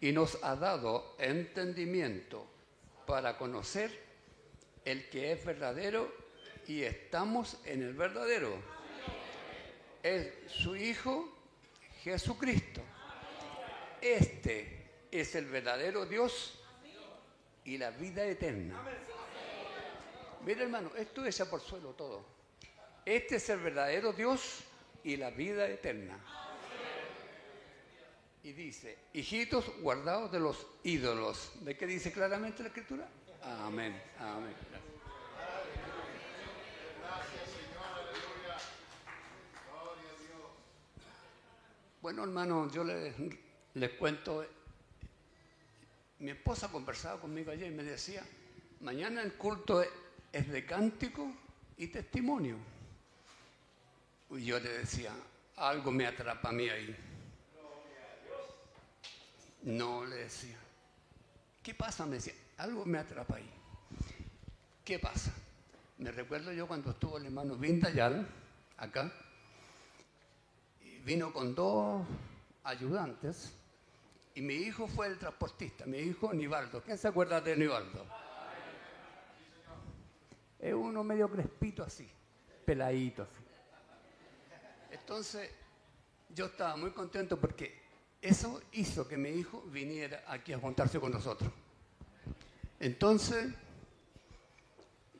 [0.00, 2.46] y nos ha dado entendimiento
[3.06, 3.90] para conocer
[4.84, 6.12] el que es verdadero
[6.66, 8.52] y estamos en el verdadero.
[10.02, 11.28] Es su Hijo
[12.02, 12.82] Jesucristo.
[14.00, 16.60] Este es el verdadero Dios
[17.64, 18.80] y la vida eterna.
[20.44, 22.24] Mira hermano, esto es por suelo todo.
[23.04, 24.60] Este es el verdadero Dios
[25.02, 26.18] y la vida eterna.
[28.48, 31.52] Y dice, hijitos guardados de los ídolos.
[31.60, 33.06] ¿De qué dice claramente la escritura?
[33.42, 34.54] Amén, amén.
[42.00, 43.14] Bueno, hermano, yo les,
[43.74, 44.42] les cuento,
[46.20, 48.24] mi esposa conversaba conmigo ayer y me decía,
[48.80, 49.90] mañana el culto es,
[50.32, 51.30] es de cántico
[51.76, 52.56] y testimonio.
[54.30, 55.12] Y yo le decía,
[55.56, 56.96] algo me atrapa a mí ahí.
[59.68, 60.56] No, le decía.
[61.62, 62.06] ¿Qué pasa?
[62.06, 63.50] Me decía, algo me atrapa ahí.
[64.82, 65.30] ¿Qué pasa?
[65.98, 68.26] Me recuerdo yo cuando estuvo el hermano Vindayal,
[68.78, 69.12] acá,
[71.04, 72.06] vino con dos
[72.64, 73.52] ayudantes,
[74.34, 76.80] y mi hijo fue el transportista, mi hijo Nivaldo.
[76.80, 78.06] ¿Quién se acuerda de Nivaldo?
[80.60, 82.08] Es uno medio crespito así,
[82.64, 83.44] peladito así.
[84.92, 85.50] Entonces,
[86.30, 87.87] yo estaba muy contento porque
[88.20, 91.50] eso hizo que mi hijo viniera aquí a juntarse con nosotros.
[92.80, 93.52] Entonces,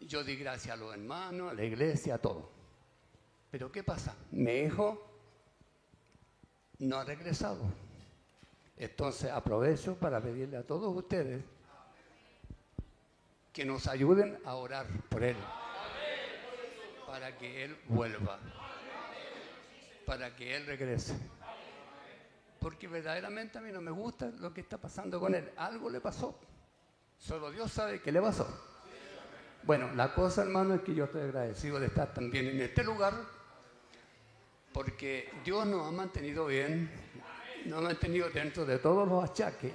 [0.01, 2.51] yo di gracias a los hermanos, a la iglesia, a todo.
[3.51, 4.15] Pero ¿qué pasa?
[4.31, 5.09] Mi hijo
[6.79, 7.63] no ha regresado.
[8.77, 11.43] Entonces aprovecho para pedirle a todos ustedes
[13.53, 15.37] que nos ayuden a orar por él.
[17.07, 18.39] Para que él vuelva.
[20.07, 21.15] Para que él regrese.
[22.59, 25.53] Porque verdaderamente a mí no me gusta lo que está pasando con él.
[25.57, 26.39] Algo le pasó.
[27.19, 28.47] Solo Dios sabe qué le pasó.
[29.63, 33.13] Bueno, la cosa, hermano, es que yo estoy agradecido de estar también en este lugar,
[34.73, 36.91] porque Dios nos ha mantenido bien,
[37.67, 39.73] nos ha mantenido dentro de todos los achaques,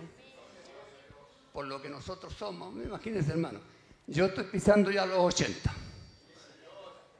[1.51, 2.73] por lo que nosotros somos.
[2.73, 3.59] Imagínense, hermano,
[4.07, 5.73] yo estoy pisando ya los 80.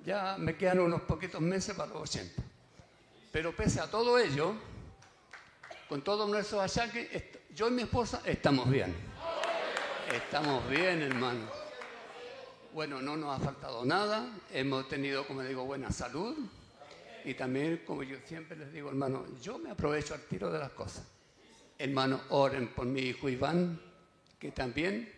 [0.06, 2.41] Ya me quedan unos poquitos meses para los 80.
[3.31, 4.53] Pero pese a todo ello,
[5.94, 7.07] con todos nuestros achaques,
[7.53, 8.95] yo y mi esposa estamos bien.
[10.11, 11.45] Estamos bien, hermano.
[12.74, 14.28] Bueno, no nos ha faltado nada.
[14.52, 16.36] Hemos tenido, como digo, buena salud.
[17.24, 20.72] Y también, como yo siempre les digo, hermano, yo me aprovecho al tiro de las
[20.72, 21.06] cosas.
[21.78, 23.80] Hermano, oren por mi hijo Iván,
[24.40, 25.14] que también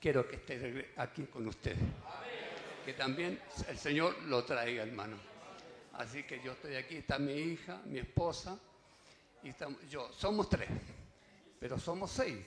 [0.00, 1.78] quiero que esté aquí con ustedes.
[2.84, 5.16] Que también el Señor lo traiga, hermano.
[5.92, 8.58] Así que yo estoy aquí, está mi hija, mi esposa,
[9.44, 10.10] y estamos, yo.
[10.12, 10.68] Somos tres,
[11.60, 12.44] pero somos seis.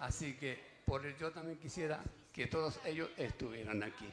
[0.00, 2.00] Así que por ello yo también quisiera
[2.32, 4.08] que todos ellos estuvieran aquí.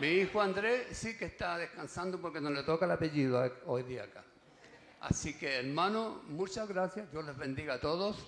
[0.00, 4.04] Mi hijo Andrés sí que está descansando porque no le toca el apellido hoy día
[4.04, 4.22] acá.
[5.00, 7.10] Así que hermano, muchas gracias.
[7.10, 8.26] Dios les bendiga a todos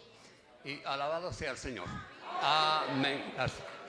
[0.65, 1.87] y alabado sea el Señor.
[2.41, 3.35] Amén.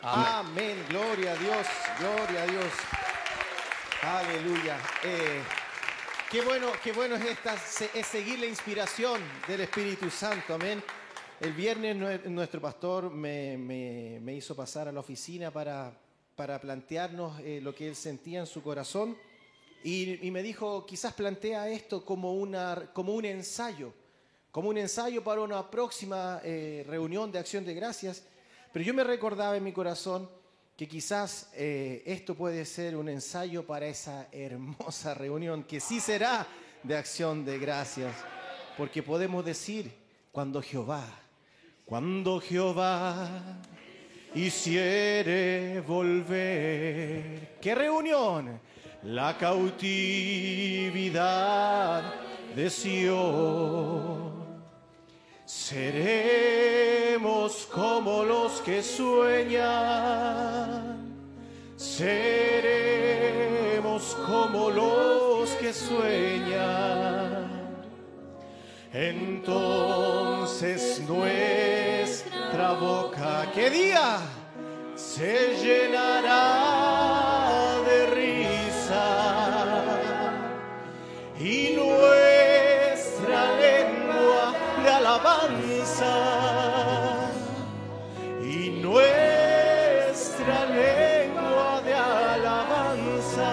[0.01, 0.85] Amén.
[0.89, 1.67] Gloria a Dios.
[1.99, 2.73] Gloria a Dios.
[4.03, 4.77] Aleluya.
[5.03, 5.41] Eh,
[6.31, 7.55] qué bueno, qué bueno es esta,
[7.93, 10.53] es seguir la inspiración del Espíritu Santo.
[10.53, 10.81] Amén.
[11.39, 15.91] El viernes nue- nuestro pastor me, hizo pasar a la oficina para,
[16.35, 19.15] plantearnos eh, lo que él sentía en su corazón
[19.83, 23.93] y, y me dijo, quizás plantea esto como, una, como un ensayo,
[24.51, 28.23] como un ensayo para una próxima eh, reunión de acción de gracias.
[28.73, 30.29] Pero yo me recordaba en mi corazón
[30.75, 36.47] que quizás eh, esto puede ser un ensayo para esa hermosa reunión que sí será
[36.83, 38.15] de acción de gracias.
[38.77, 39.91] Porque podemos decir,
[40.31, 41.05] cuando Jehová,
[41.85, 43.59] cuando Jehová
[44.33, 48.59] hiciere volver, ¿qué reunión?
[49.03, 50.81] La cautividad
[52.55, 54.40] de Sion.
[55.53, 57.19] Seremos
[57.69, 59.59] como los que sueñan,
[61.75, 67.51] seremos como los que sueñan.
[68.93, 74.19] Entonces nuestra boca, ¿qué día?
[74.95, 77.10] Se llenará
[88.43, 93.51] y nuestra lengua de alabanza.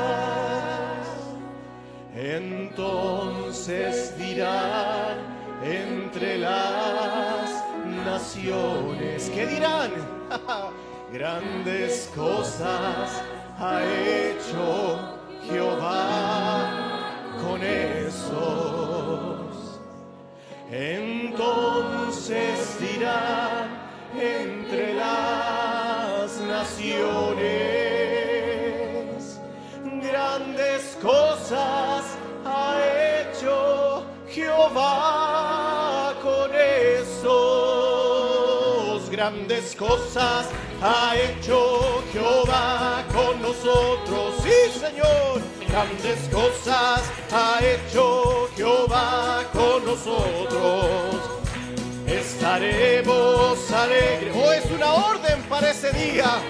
[2.14, 5.18] Entonces dirán
[5.62, 7.64] entre las
[8.04, 9.90] naciones que dirán
[11.12, 13.22] grandes cosas
[13.58, 14.98] ha hecho
[15.48, 17.00] Jehová
[17.42, 19.07] con esos
[20.70, 23.88] entonces dirán
[24.20, 27.48] entre las naciones,
[30.02, 32.76] grandes cosas ha
[33.22, 37.28] hecho Jehová con esos,
[39.10, 40.50] grandes cosas
[40.82, 45.40] ha hecho Jehová con nosotros, sí Señor,
[45.78, 51.40] grandes cosas ha hecho Jehová con nosotros.
[52.04, 54.34] Estaremos alegres.
[54.34, 56.40] Oh, es una orden para ese día.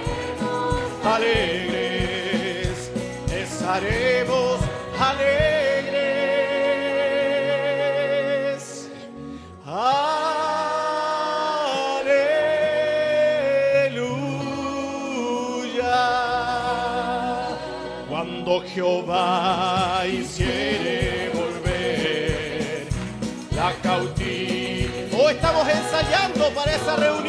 [1.04, 2.90] Alegres.
[3.30, 4.60] Estaremos
[4.98, 5.67] alegres.
[18.78, 22.86] Jehová hiciere volver
[23.50, 25.18] la cautiva.
[25.20, 27.27] Oh, estamos ensayando para esa reunión.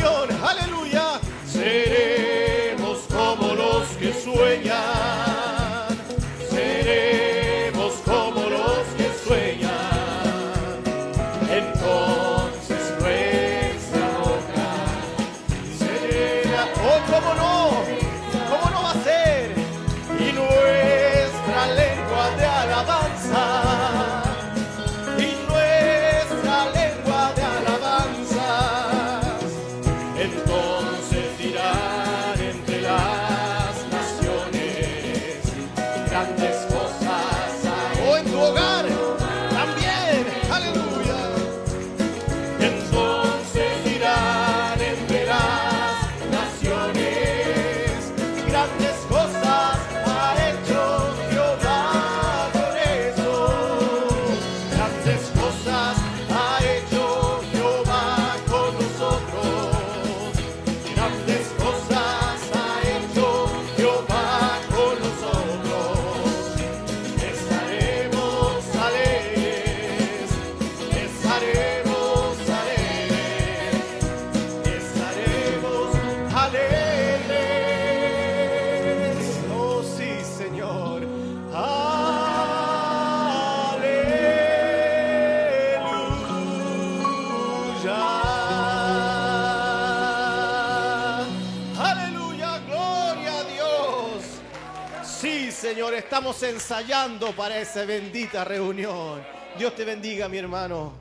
[96.29, 99.19] Ensayando para esa bendita reunión.
[99.57, 100.93] Dios te bendiga, mi hermano.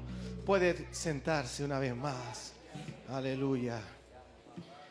[0.47, 2.55] Puede sentarse una vez más.
[3.11, 3.79] Aleluya.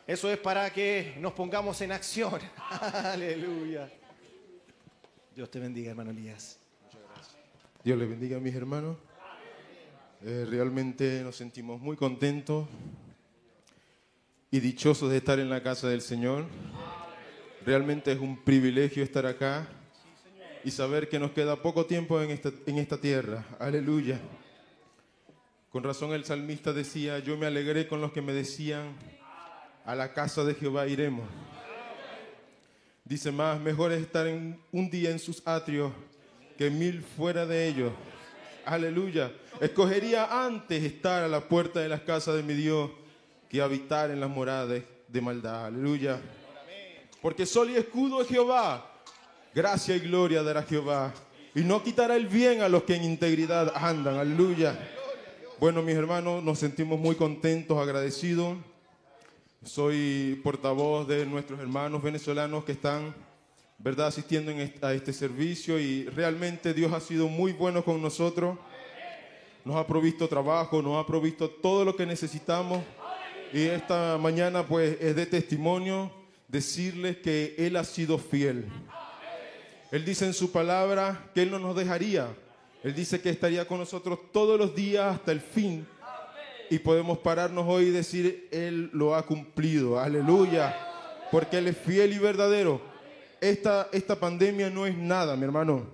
[0.06, 2.40] Eso es para que nos pongamos en acción.
[2.92, 3.90] Aleluya.
[5.34, 6.60] Dios te bendiga, hermano Elías.
[7.82, 8.96] Dios les bendiga a mis hermanos.
[10.24, 12.68] Eh, realmente nos sentimos muy contentos
[14.52, 16.46] y dichosos de estar en la casa del Señor.
[17.66, 19.68] Realmente es un privilegio estar acá
[20.64, 23.44] y saber que nos queda poco tiempo en esta, en esta tierra.
[23.58, 24.18] Aleluya.
[25.70, 28.96] Con razón el salmista decía, yo me alegré con los que me decían,
[29.84, 31.28] a la casa de Jehová iremos.
[33.04, 35.92] Dice más, mejor es estar un día en sus atrios
[36.58, 37.92] que mil fuera de ellos.
[38.66, 39.32] Aleluya.
[39.60, 42.90] Escogería antes estar a la puerta de las casas de mi Dios
[43.48, 45.66] que habitar en las moradas de maldad.
[45.66, 46.20] Aleluya.
[47.22, 48.92] Porque sol y escudo es Jehová.
[49.58, 51.12] Gracia y gloria dará Jehová.
[51.52, 54.14] Y no quitará el bien a los que en integridad andan.
[54.16, 54.78] Aleluya.
[55.58, 58.56] Bueno, mis hermanos, nos sentimos muy contentos, agradecidos.
[59.64, 63.12] Soy portavoz de nuestros hermanos venezolanos que están,
[63.78, 68.00] ¿verdad?, asistiendo en est- a este servicio y realmente Dios ha sido muy bueno con
[68.00, 68.56] nosotros.
[69.64, 72.84] Nos ha provisto trabajo, nos ha provisto todo lo que necesitamos.
[73.52, 76.12] Y esta mañana, pues, es de testimonio
[76.46, 78.66] decirles que Él ha sido fiel.
[79.90, 82.28] Él dice en su palabra que Él no nos dejaría.
[82.82, 85.86] Él dice que estaría con nosotros todos los días hasta el fin.
[86.70, 89.98] Y podemos pararnos hoy y decir, Él lo ha cumplido.
[89.98, 90.76] Aleluya.
[91.32, 92.80] Porque Él es fiel y verdadero.
[93.40, 95.86] Esta, esta pandemia no es nada, mi hermano.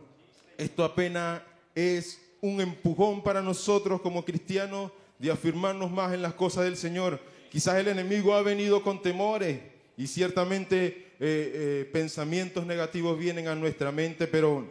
[0.59, 1.43] Esto apenas
[1.75, 7.21] es un empujón para nosotros como cristianos de afirmarnos más en las cosas del Señor.
[7.51, 9.61] Quizás el enemigo ha venido con temores
[9.97, 14.67] y ciertamente eh, eh, pensamientos negativos vienen a nuestra mente, pero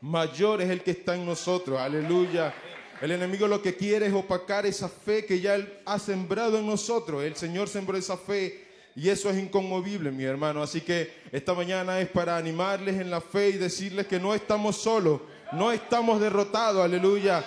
[0.00, 1.78] mayor es el que está en nosotros.
[1.78, 2.54] Aleluya.
[3.00, 6.66] El enemigo lo que quiere es opacar esa fe que ya Él ha sembrado en
[6.66, 7.22] nosotros.
[7.22, 8.64] El Señor sembró esa fe
[8.94, 10.62] y eso es inconmovible, mi hermano.
[10.62, 14.76] Así que esta mañana es para animarles en la fe y decirles que no estamos
[14.76, 15.20] solos,
[15.52, 16.84] no estamos derrotados.
[16.84, 17.44] Aleluya.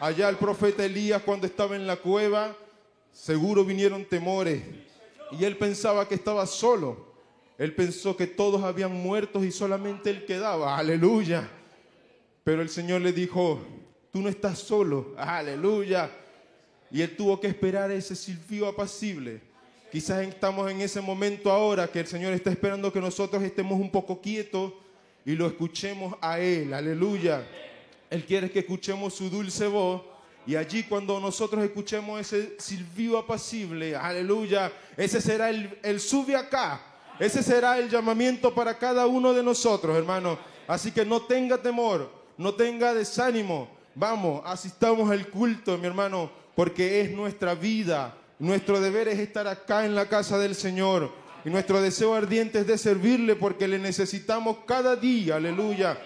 [0.00, 2.54] Allá el profeta Elías cuando estaba en la cueva,
[3.12, 4.60] seguro vinieron temores
[5.32, 7.05] y él pensaba que estaba solo.
[7.58, 10.76] Él pensó que todos habían muerto y solamente él quedaba.
[10.76, 11.48] Aleluya.
[12.44, 13.60] Pero el Señor le dijo,
[14.12, 15.14] tú no estás solo.
[15.16, 16.10] Aleluya.
[16.90, 19.40] Y él tuvo que esperar ese silbido apacible.
[19.90, 23.90] Quizás estamos en ese momento ahora que el Señor está esperando que nosotros estemos un
[23.90, 24.72] poco quietos
[25.24, 26.74] y lo escuchemos a Él.
[26.74, 27.46] Aleluya.
[28.10, 30.02] Él quiere que escuchemos su dulce voz.
[30.46, 36.80] Y allí cuando nosotros escuchemos ese silbido apacible, aleluya, ese será el, el sube acá.
[37.18, 40.38] Ese será el llamamiento para cada uno de nosotros, hermano.
[40.66, 43.68] Así que no tenga temor, no tenga desánimo.
[43.94, 48.14] Vamos, asistamos al culto, mi hermano, porque es nuestra vida.
[48.38, 51.10] Nuestro deber es estar acá en la casa del Señor.
[51.44, 55.98] Y nuestro deseo ardiente es de servirle porque le necesitamos cada día, aleluya.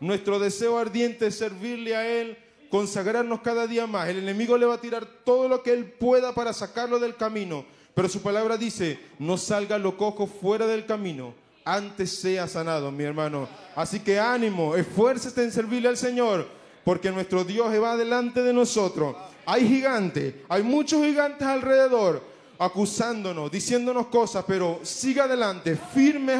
[0.00, 2.38] Nuestro deseo ardiente es servirle a Él,
[2.70, 4.08] consagrarnos cada día más.
[4.08, 7.66] El enemigo le va a tirar todo lo que Él pueda para sacarlo del camino.
[7.94, 13.04] Pero su palabra dice, no salga lo cojo fuera del camino, antes sea sanado, mi
[13.04, 13.48] hermano.
[13.76, 16.48] Así que ánimo, esfuércese en servirle al Señor,
[16.84, 19.14] porque nuestro Dios va delante de nosotros.
[19.44, 22.22] Hay gigantes, hay muchos gigantes alrededor,
[22.58, 26.34] acusándonos, diciéndonos cosas, pero siga adelante, firme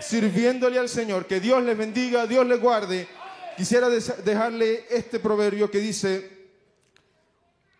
[0.00, 1.26] sirviéndole al Señor.
[1.26, 3.08] Que Dios les bendiga, Dios les guarde.
[3.56, 6.34] Quisiera dejarle este proverbio que dice,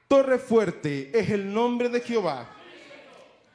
[0.06, 2.50] Torre fuerte es el nombre de Jehová.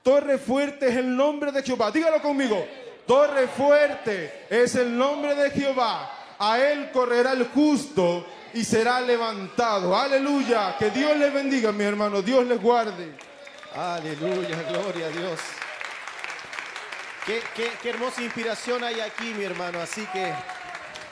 [0.04, 1.92] Torre fuerte es el nombre de Jehová.
[1.92, 2.66] Dígalo conmigo.
[3.06, 6.12] Torre fuerte es el nombre de Jehová.
[6.40, 9.96] A él correrá el justo y será levantado.
[9.98, 10.76] Aleluya.
[10.78, 12.22] Que Dios les bendiga, mi hermano.
[12.22, 13.14] Dios les guarde.
[13.76, 15.40] Aleluya, gloria a Dios.
[17.26, 19.80] Qué, qué- qué hermosa inspiración hay aquí, mi hermano.
[19.80, 20.32] Así que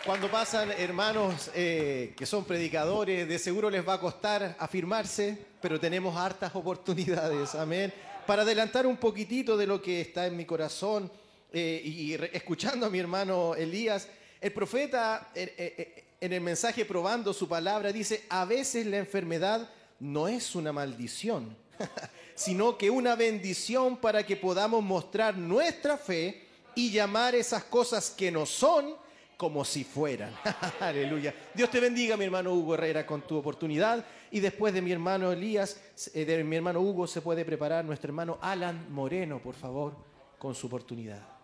[0.06, 5.80] cuando pasan hermanos eh, que son predicadores, de seguro les va a costar afirmarse, pero
[5.80, 7.94] tenemos hartas oportunidades, amén.
[8.28, 11.10] Para adelantar un poquitito de lo que está en mi corazón
[11.54, 14.10] eh, y escuchando a mi hermano Elías,
[14.42, 19.70] el profeta eh, eh, en el mensaje probando su palabra dice, a veces la enfermedad
[20.02, 21.56] no es una maldición,
[22.36, 28.30] sino que una bendición para que podamos mostrar nuestra fe y llamar esas cosas que
[28.30, 28.94] no son
[29.38, 30.36] como si fueran.
[30.82, 31.34] Aleluya.
[31.54, 34.04] Dios te bendiga, mi hermano Hugo Herrera, con tu oportunidad.
[34.32, 35.80] Y después de mi hermano Elías,
[36.14, 39.96] eh, de mi hermano Hugo, se puede preparar nuestro hermano Alan Moreno, por favor,
[40.38, 41.38] con su oportunidad.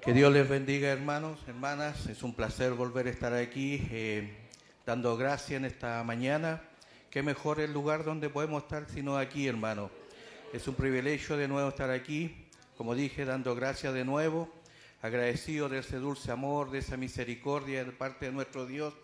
[0.00, 2.06] Que Dios les bendiga, hermanos, hermanas.
[2.06, 4.48] Es un placer volver a estar aquí, eh,
[4.86, 6.62] dando gracias en esta mañana.
[7.10, 9.90] Qué mejor el lugar donde podemos estar sino aquí, hermano.
[10.52, 14.48] Es un privilegio de nuevo estar aquí, como dije, dando gracias de nuevo,
[15.02, 18.94] agradecido de ese dulce amor, de esa misericordia de parte de nuestro Dios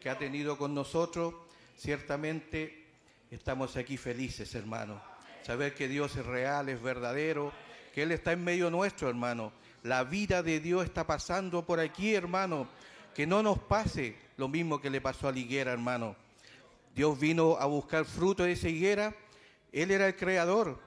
[0.00, 1.34] que ha tenido con nosotros.
[1.76, 2.86] Ciertamente
[3.30, 5.00] estamos aquí felices, hermano.
[5.42, 7.52] Saber que Dios es real, es verdadero,
[7.94, 9.52] que Él está en medio nuestro, hermano.
[9.82, 12.66] La vida de Dios está pasando por aquí, hermano.
[13.14, 16.16] Que no nos pase lo mismo que le pasó a la higuera, hermano.
[16.94, 19.14] Dios vino a buscar fruto de esa higuera.
[19.70, 20.80] Él era el creador.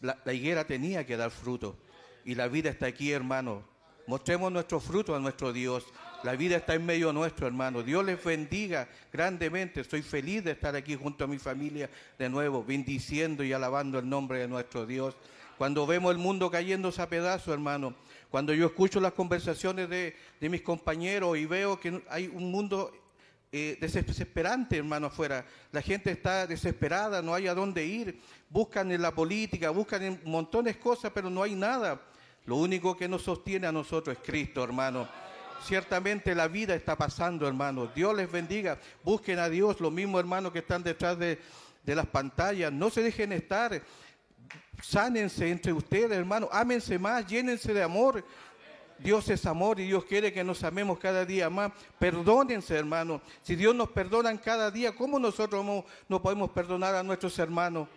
[0.00, 1.76] La, la higuera tenía que dar fruto.
[2.24, 3.62] Y la vida está aquí, hermano.
[4.06, 5.84] Mostremos nuestro fruto a nuestro Dios.
[6.22, 7.82] La vida está en medio nuestro, hermano.
[7.82, 9.80] Dios les bendiga grandemente.
[9.80, 11.88] Estoy feliz de estar aquí junto a mi familia
[12.18, 15.16] de nuevo, bendiciendo y alabando el nombre de nuestro Dios.
[15.56, 17.94] Cuando vemos el mundo cayéndose a pedazos, hermano,
[18.30, 22.92] cuando yo escucho las conversaciones de, de mis compañeros y veo que hay un mundo
[23.52, 25.44] eh, desesperante, hermano, afuera.
[25.72, 28.20] La gente está desesperada, no hay a dónde ir.
[28.48, 32.00] Buscan en la política, buscan en montones de cosas, pero no hay nada.
[32.46, 35.08] Lo único que nos sostiene a nosotros es Cristo, hermano.
[35.62, 37.86] Ciertamente la vida está pasando, hermano.
[37.94, 38.78] Dios les bendiga.
[39.04, 41.38] Busquen a Dios, los mismos hermanos que están detrás de,
[41.84, 42.72] las pantallas.
[42.72, 43.80] No se dejen estar.
[44.82, 46.48] Sánense entre ustedes, hermano.
[46.50, 48.24] Ámense más, llénense de amor.
[48.98, 51.72] Dios es amor y Dios quiere que nos amemos cada día más.
[51.98, 53.20] Perdónense, hermanos.
[53.42, 57.88] Si Dios nos perdona cada día, ¿cómo nosotros no, no podemos perdonar a nuestros hermanos?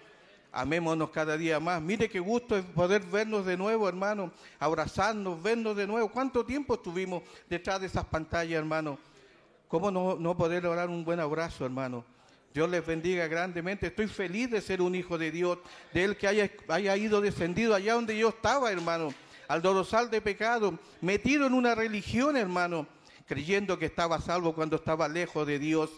[0.55, 1.81] Amémonos cada día más.
[1.81, 4.31] Mire qué gusto es poder vernos de nuevo, hermano.
[4.59, 6.09] Abrazarnos, vernos de nuevo.
[6.09, 8.99] ¿Cuánto tiempo estuvimos detrás de esas pantallas, hermano?
[9.67, 12.05] ¿Cómo no, no poder lograr un buen abrazo, hermano?
[12.53, 13.87] Dios les bendiga grandemente.
[13.87, 15.57] Estoy feliz de ser un hijo de Dios,
[15.91, 19.11] de Él que haya, haya ido descendido allá donde yo estaba, hermano,
[19.47, 22.85] al dorosal de pecado, metido en una religión, hermano,
[23.25, 25.89] creyendo que estaba salvo cuando estaba lejos de Dios.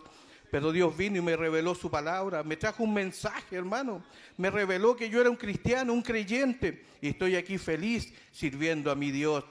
[0.51, 4.03] Pero Dios vino y me reveló su palabra, me trajo un mensaje, hermano.
[4.37, 8.95] Me reveló que yo era un cristiano, un creyente, y estoy aquí feliz sirviendo a
[8.95, 9.43] mi Dios.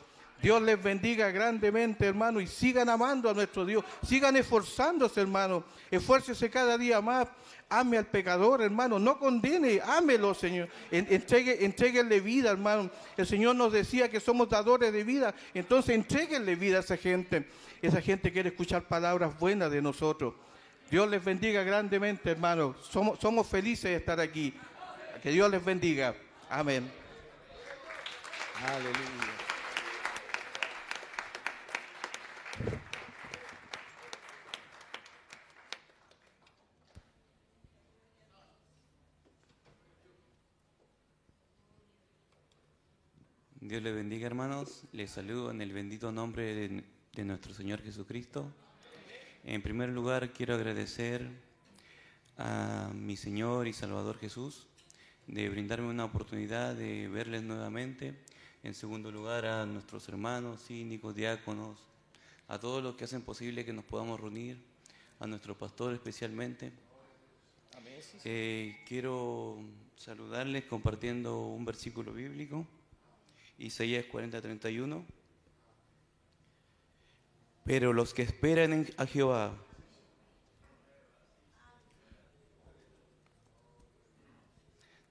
[0.42, 3.82] Dios les bendiga grandemente, hermano, y sigan amando a nuestro Dios.
[4.06, 5.64] Sigan esforzándose, hermano.
[5.90, 7.28] Esfuércese cada día más.
[7.70, 8.98] Ame al pecador, hermano.
[8.98, 10.68] No condene, ámelo, Señor.
[10.90, 12.90] En- Entregue, entréguenle vida, hermano.
[13.16, 15.34] El Señor nos decía que somos dadores de vida.
[15.54, 17.48] Entonces, entréguenle vida a esa gente.
[17.80, 20.34] Esa gente quiere escuchar palabras buenas de nosotros.
[20.90, 22.74] Dios les bendiga grandemente, hermano.
[22.82, 24.54] Somos, felices de estar aquí.
[25.22, 26.14] Que Dios les bendiga.
[26.50, 26.90] Amén.
[28.66, 29.44] Aleluya.
[43.60, 48.52] Dios les bendiga hermanos, les saludo en el bendito nombre de nuestro Señor Jesucristo.
[49.46, 51.28] En primer lugar quiero agradecer
[52.38, 54.66] a mi Señor y Salvador Jesús
[55.26, 58.14] de brindarme una oportunidad de verles nuevamente.
[58.62, 61.78] En segundo lugar a nuestros hermanos, síndicos, diáconos,
[62.48, 64.56] a todos los que hacen posible que nos podamos reunir,
[65.20, 66.72] a nuestro pastor especialmente.
[68.24, 69.58] Eh, quiero
[69.96, 72.66] saludarles compartiendo un versículo bíblico,
[73.58, 75.04] Isaías 40:31.
[77.64, 79.52] Pero los que esperan en- a Jehová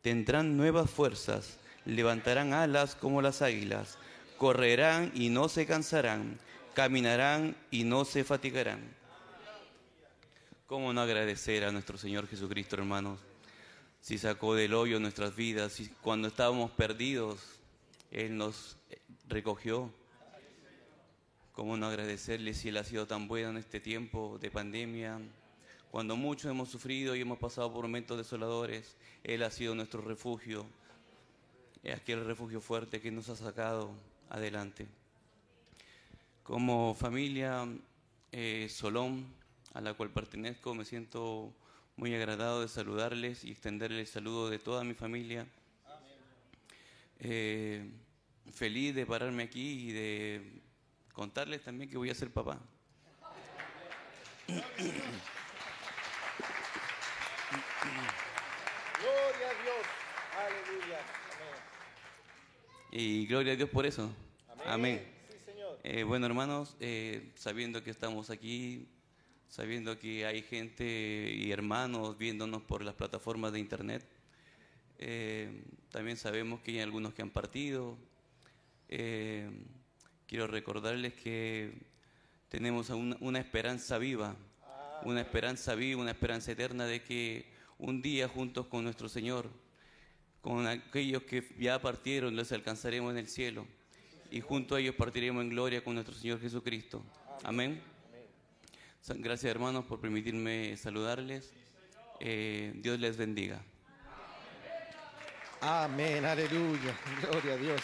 [0.01, 3.97] tendrán nuevas fuerzas, levantarán alas como las águilas,
[4.37, 6.37] correrán y no se cansarán,
[6.73, 8.81] caminarán y no se fatigarán.
[10.67, 13.19] ¿Cómo no agradecer a nuestro Señor Jesucristo, hermanos?
[14.01, 17.39] Si sacó del hoyo nuestras vidas, si cuando estábamos perdidos,
[18.11, 18.75] Él nos
[19.27, 19.89] recogió.
[21.53, 25.19] ¿Cómo no agradecerle si Él ha sido tan bueno en este tiempo de pandemia?
[25.91, 30.65] Cuando muchos hemos sufrido y hemos pasado por momentos desoladores, Él ha sido nuestro refugio,
[31.83, 33.91] es aquel refugio fuerte que nos ha sacado
[34.31, 34.87] adelante.
[36.41, 37.67] Como familia
[38.31, 39.27] eh, Solón,
[39.75, 41.53] a la cual pertenezco, me siento
[41.97, 45.45] muy agradado de saludarles y extenderles el saludo de toda mi familia.
[47.19, 47.91] Eh,
[48.51, 50.62] feliz de pararme aquí y de
[51.13, 52.59] contarles también que voy a ser papá.
[58.99, 59.85] Gloria a Dios.
[60.37, 60.99] Aleluya.
[62.91, 64.11] Y gloria a Dios por eso.
[64.65, 65.05] Amén.
[65.29, 65.79] Sí, Señor.
[65.83, 68.87] Eh, bueno, hermanos, eh, sabiendo que estamos aquí,
[69.49, 74.05] sabiendo que hay gente y hermanos viéndonos por las plataformas de internet,
[74.99, 77.97] eh, también sabemos que hay algunos que han partido.
[80.27, 81.73] Quiero recordarles que
[82.49, 84.35] tenemos una, una esperanza viva,
[85.03, 87.45] una esperanza viva, una esperanza eterna de que
[87.77, 89.49] un día juntos con nuestro Señor,
[90.41, 93.65] con aquellos que ya partieron, los alcanzaremos en el cielo
[94.33, 97.03] y junto a ellos partiremos en gloria con nuestro Señor Jesucristo.
[97.43, 97.81] Amén.
[99.07, 101.53] Gracias hermanos por permitirme saludarles.
[102.19, 103.61] Eh, Dios les bendiga.
[105.61, 107.81] Amén, aleluya, gloria a Dios.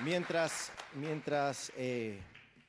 [0.00, 2.20] Mientras, mientras eh,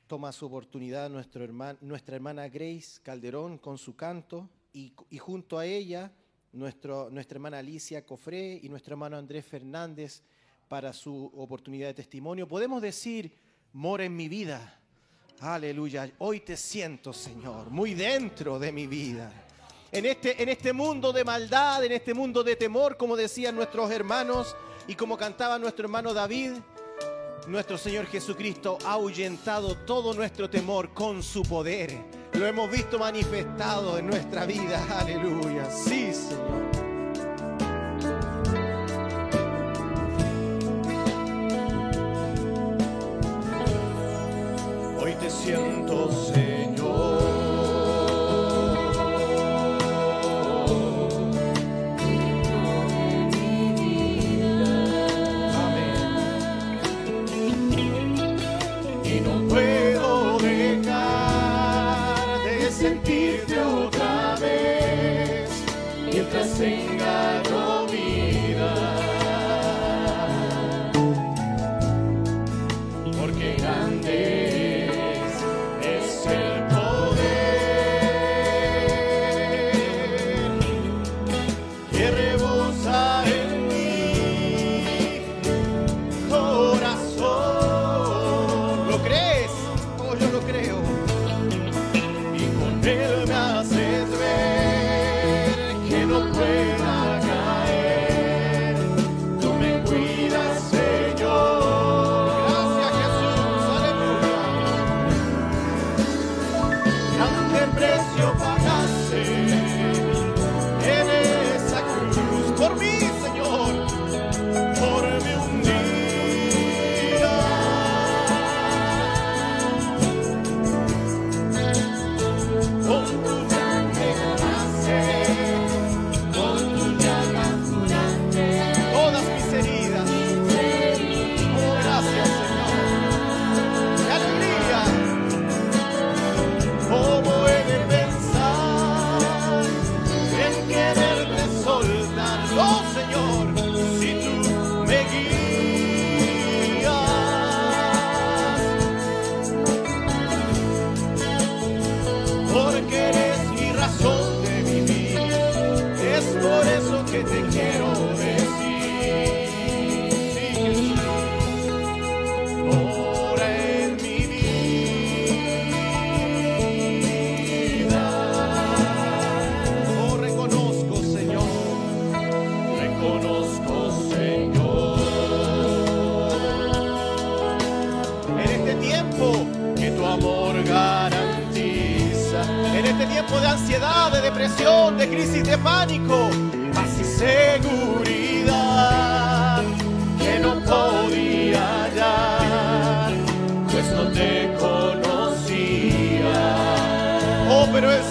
[0.06, 6.12] toma su oportunidad nuestra hermana Grace Calderón con su canto y, y junto a ella
[6.52, 10.22] nuestro, nuestra hermana Alicia Cofré y nuestro hermano Andrés Fernández
[10.68, 13.36] para su oportunidad de testimonio, podemos decir,
[13.72, 14.80] mora en mi vida.
[15.40, 19.32] Aleluya, hoy te siento, Señor, muy dentro de mi vida.
[19.90, 23.90] En este, en este mundo de maldad, en este mundo de temor, como decían nuestros
[23.90, 24.54] hermanos
[24.86, 26.52] y como cantaba nuestro hermano David,
[27.46, 31.96] nuestro Señor Jesucristo ha ahuyentado todo nuestro temor con su poder.
[32.32, 34.84] Lo hemos visto manifestado en nuestra vida.
[35.00, 35.70] Aleluya.
[35.70, 36.65] Sí, Señor.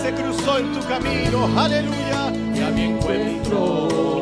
[0.06, 4.15] se cruzó en tu camino, aleluya, ya me encuentro.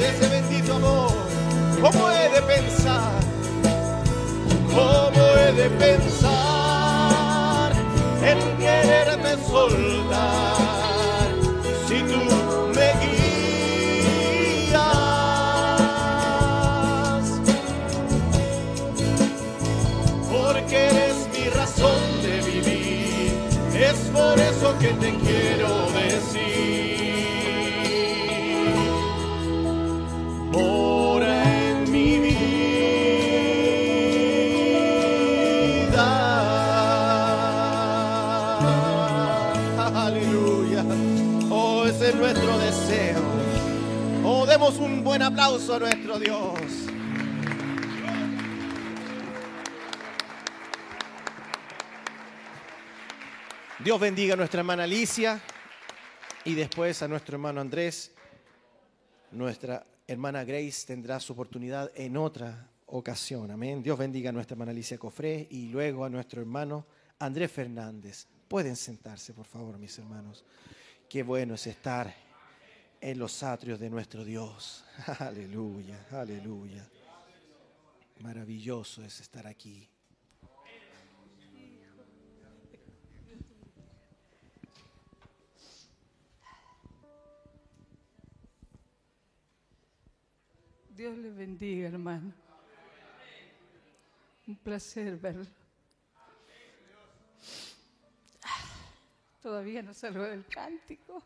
[0.00, 1.12] de ese bendito amor.
[1.80, 3.20] ¿Cómo he de pensar?
[4.74, 7.72] ¿Cómo he de pensar
[8.24, 11.28] en quererte soltar
[11.86, 12.20] si tú
[12.74, 14.80] me guías?
[20.30, 23.30] Porque eres mi razón de vivir,
[23.74, 26.69] es por eso que te quiero decir.
[45.22, 46.60] Aplauso a nuestro Dios.
[53.82, 55.40] Dios bendiga a nuestra hermana Alicia
[56.44, 58.12] y después a nuestro hermano Andrés.
[59.30, 63.50] Nuestra hermana Grace tendrá su oportunidad en otra ocasión.
[63.50, 63.82] Amén.
[63.82, 66.86] Dios bendiga a nuestra hermana Alicia Cofré y luego a nuestro hermano
[67.18, 68.26] Andrés Fernández.
[68.48, 70.44] Pueden sentarse, por favor, mis hermanos.
[71.08, 72.29] Qué bueno es estar
[73.00, 74.84] en los atrios de nuestro Dios.
[75.18, 76.86] Aleluya, aleluya.
[78.20, 79.88] Maravilloso es estar aquí.
[90.90, 92.34] Dios le bendiga, hermano.
[94.46, 95.46] Un placer verlo.
[99.40, 101.22] Todavía no salgo del cántico.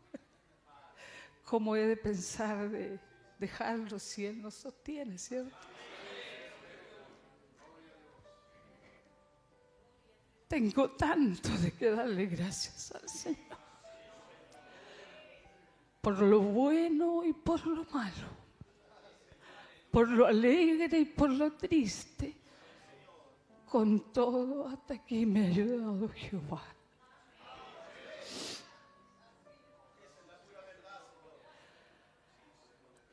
[1.45, 2.99] ¿Cómo he de pensar de
[3.39, 5.55] dejarlo si Él nos sostiene, cierto?
[10.47, 13.57] Tengo tanto de que darle gracias al Señor.
[16.01, 18.45] Por lo bueno y por lo malo
[19.95, 22.35] por lo alegre y por lo triste.
[23.65, 26.74] Con todo, hasta aquí me ha ayudado Jehová.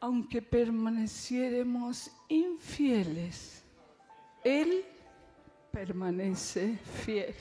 [0.02, 3.62] Aunque permaneciéramos infieles,
[4.42, 4.84] Él
[5.70, 7.36] permanece fiel.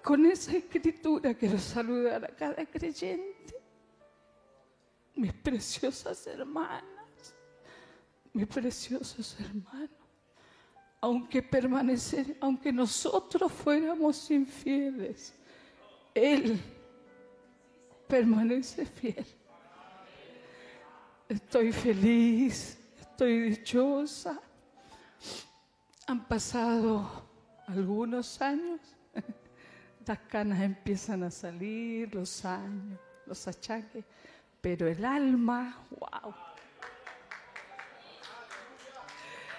[0.00, 3.60] Con esa escritura quiero saludar a cada creyente
[5.16, 7.34] mis preciosas hermanas,
[8.32, 9.90] mis preciosos hermanos,
[11.00, 15.34] aunque permanecer, aunque nosotros fuéramos infieles,
[16.14, 16.60] Él
[18.14, 19.26] permanece fiel.
[21.28, 24.40] Estoy feliz, estoy dichosa.
[26.06, 27.26] Han pasado
[27.66, 28.80] algunos años,
[30.06, 34.04] las canas empiezan a salir, los años, los achaques
[34.60, 36.34] pero el alma, wow.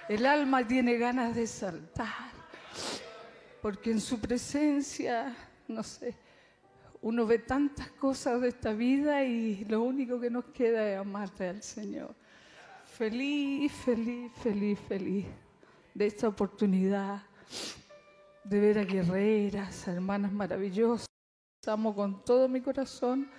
[0.08, 2.32] El alma tiene ganas de saltar,
[3.62, 5.36] porque en su presencia,
[5.68, 6.16] no sé,
[7.06, 11.50] uno ve tantas cosas de esta vida y lo único que nos queda es amarle
[11.50, 12.16] al Señor.
[12.86, 15.26] Feliz, feliz, feliz, feliz
[15.94, 17.22] de esta oportunidad
[18.44, 21.06] de ver a guerreras, hermanas maravillosas.
[21.68, 23.30] Amo con todo mi corazón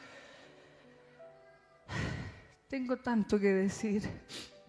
[2.68, 4.02] tengo tanto que decir,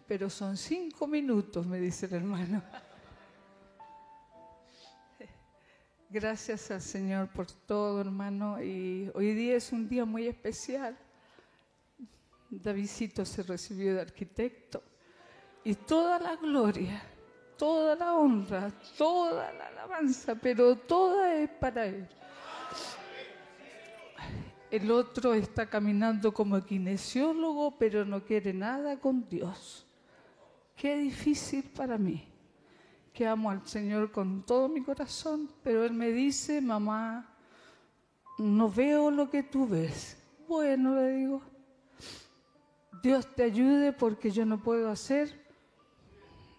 [0.08, 2.64] pero son cinco minutos, me dice el hermano.
[6.10, 8.64] Gracias al Señor por todo, hermano.
[8.64, 10.98] Y hoy día es un día muy especial.
[12.50, 14.82] Davidito se recibió de arquitecto.
[15.66, 17.04] Y toda la gloria,
[17.58, 22.08] toda la honra, toda la alabanza, pero toda es para Él.
[24.72, 29.86] El otro está caminando como kinesiólogo, pero no quiere nada con Dios.
[30.74, 32.27] Qué difícil para mí,
[33.18, 37.28] que amo al Señor con todo mi corazón, pero Él me dice, mamá,
[38.38, 40.16] no veo lo que tú ves.
[40.48, 41.42] Bueno, le digo,
[43.02, 45.34] Dios te ayude porque yo no puedo hacer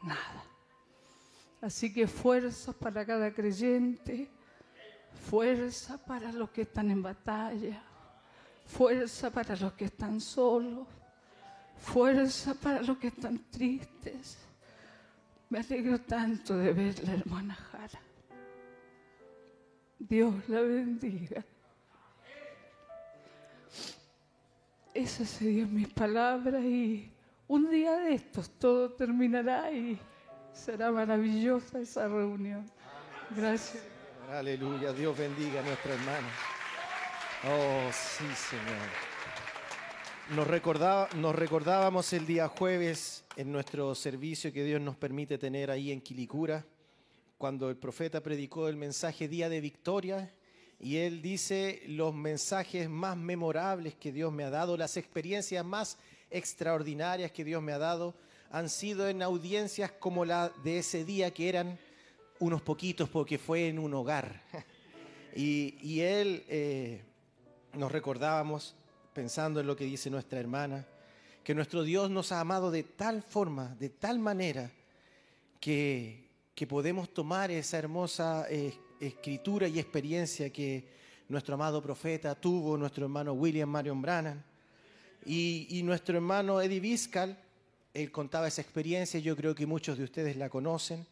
[0.02, 0.44] nada.
[1.60, 4.28] Así que fuerza para cada creyente,
[5.30, 7.80] fuerza para los que están en batalla,
[8.66, 10.89] fuerza para los que están solos,
[11.76, 14.48] fuerza para los que están tristes.
[15.51, 18.01] Me alegro tanto de ver la hermana Jara.
[19.99, 21.45] Dios la bendiga.
[24.93, 27.11] Esas serían mis palabras y
[27.47, 29.99] un día de estos todo terminará y
[30.53, 32.70] será maravillosa esa reunión.
[33.31, 33.83] Gracias.
[34.31, 36.29] Aleluya, Dios bendiga a nuestra hermana.
[37.45, 39.18] Oh, sí, Señor.
[40.31, 45.71] Nos, recordaba, nos recordábamos el día jueves en nuestro servicio que Dios nos permite tener
[45.71, 46.67] ahí en Quilicura,
[47.39, 50.31] cuando el profeta predicó el mensaje Día de Victoria,
[50.79, 55.97] y él dice los mensajes más memorables que Dios me ha dado, las experiencias más
[56.31, 58.15] extraordinarias que Dios me ha dado,
[58.51, 61.79] han sido en audiencias como la de ese día, que eran
[62.39, 64.43] unos poquitos porque fue en un hogar.
[65.37, 67.03] Y, él eh,
[67.75, 68.75] nos recordábamos,
[69.19, 70.86] pensando en lo que dice nuestra hermana,
[71.43, 74.70] que nuestro Dios nos ha amado de tal forma, de tal manera,
[75.59, 80.86] que, que podemos tomar esa hermosa eh, escritura y experiencia que
[81.28, 84.45] nuestro amado profeta tuvo, nuestro hermano William Marion Brannan.
[85.27, 87.36] Y, nuestro hermano Eddie Biscal,
[87.95, 91.05] él contaba esa experiencia, yo creo que muchos de ustedes la conocen.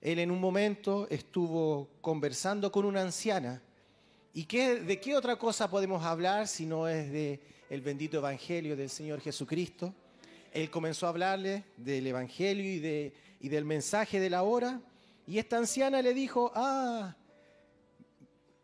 [0.00, 3.60] Él en un momento estuvo conversando con una anciana.
[4.38, 8.76] ¿Y qué, de qué otra cosa podemos hablar si no es de el bendito evangelio
[8.76, 9.92] del Señor Jesucristo?
[10.52, 14.80] Él comenzó a hablarle del evangelio y, de, y del mensaje de la hora.
[15.26, 17.16] Y esta anciana le dijo, ah,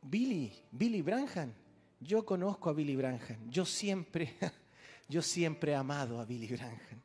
[0.01, 1.53] Billy, Billy Branham,
[1.99, 3.51] yo conozco a Billy Branham.
[3.51, 4.33] Yo siempre,
[5.09, 7.03] yo siempre he amado a Billy Branham.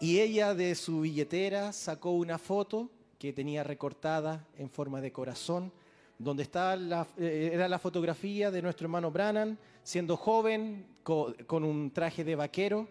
[0.00, 5.72] Y ella de su billetera sacó una foto que tenía recortada en forma de corazón,
[6.18, 11.64] donde está la, eh, era la fotografía de nuestro hermano Branham siendo joven co- con,
[11.64, 12.88] un traje de vaquero.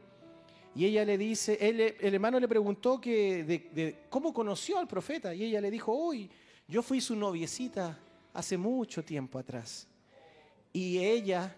[0.75, 5.33] Y ella le dice, él, el hermano le preguntó que de cómo conoció al profeta.
[5.33, 6.29] Y ella le dijo, hoy
[6.67, 7.97] yo fui su noviecita
[8.33, 9.87] hace mucho tiempo atrás.
[10.73, 11.55] Y ella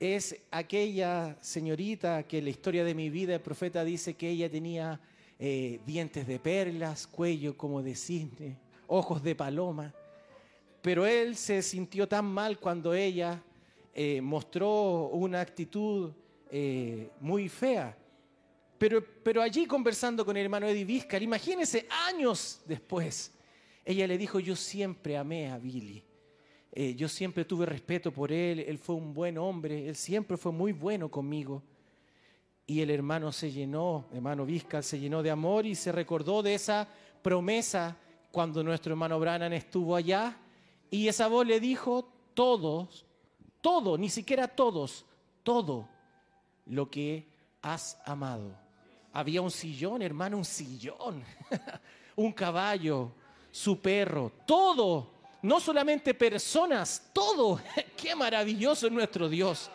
[0.00, 4.50] es aquella señorita que en la historia de mi vida el profeta dice que ella
[4.50, 5.00] tenía
[5.38, 9.94] eh, dientes de perlas, cuello como de cisne, ojos de paloma.
[10.84, 13.42] Pero él se sintió tan mal cuando ella
[13.94, 16.12] eh, mostró una actitud
[16.50, 17.96] eh, muy fea.
[18.76, 23.32] Pero, pero allí conversando con el hermano Eddie Vizcar, imagínense años después,
[23.82, 26.04] ella le dijo, yo siempre amé a Billy.
[26.70, 30.52] Eh, yo siempre tuve respeto por él, él fue un buen hombre, él siempre fue
[30.52, 31.62] muy bueno conmigo.
[32.66, 36.52] Y el hermano se llenó, hermano Vizcar se llenó de amor y se recordó de
[36.52, 36.86] esa
[37.22, 37.96] promesa
[38.30, 40.42] cuando nuestro hermano Branham estuvo allá.
[40.94, 43.04] Y esa voz le dijo, todos,
[43.60, 45.04] todo, ni siquiera todos,
[45.42, 45.88] todo
[46.66, 47.26] lo que
[47.62, 48.56] has amado.
[49.12, 51.24] Había un sillón, hermano, un sillón,
[52.14, 53.10] un caballo,
[53.50, 55.10] su perro, todo,
[55.42, 57.60] no solamente personas, todo.
[57.96, 59.72] Qué maravilloso es nuestro Dios.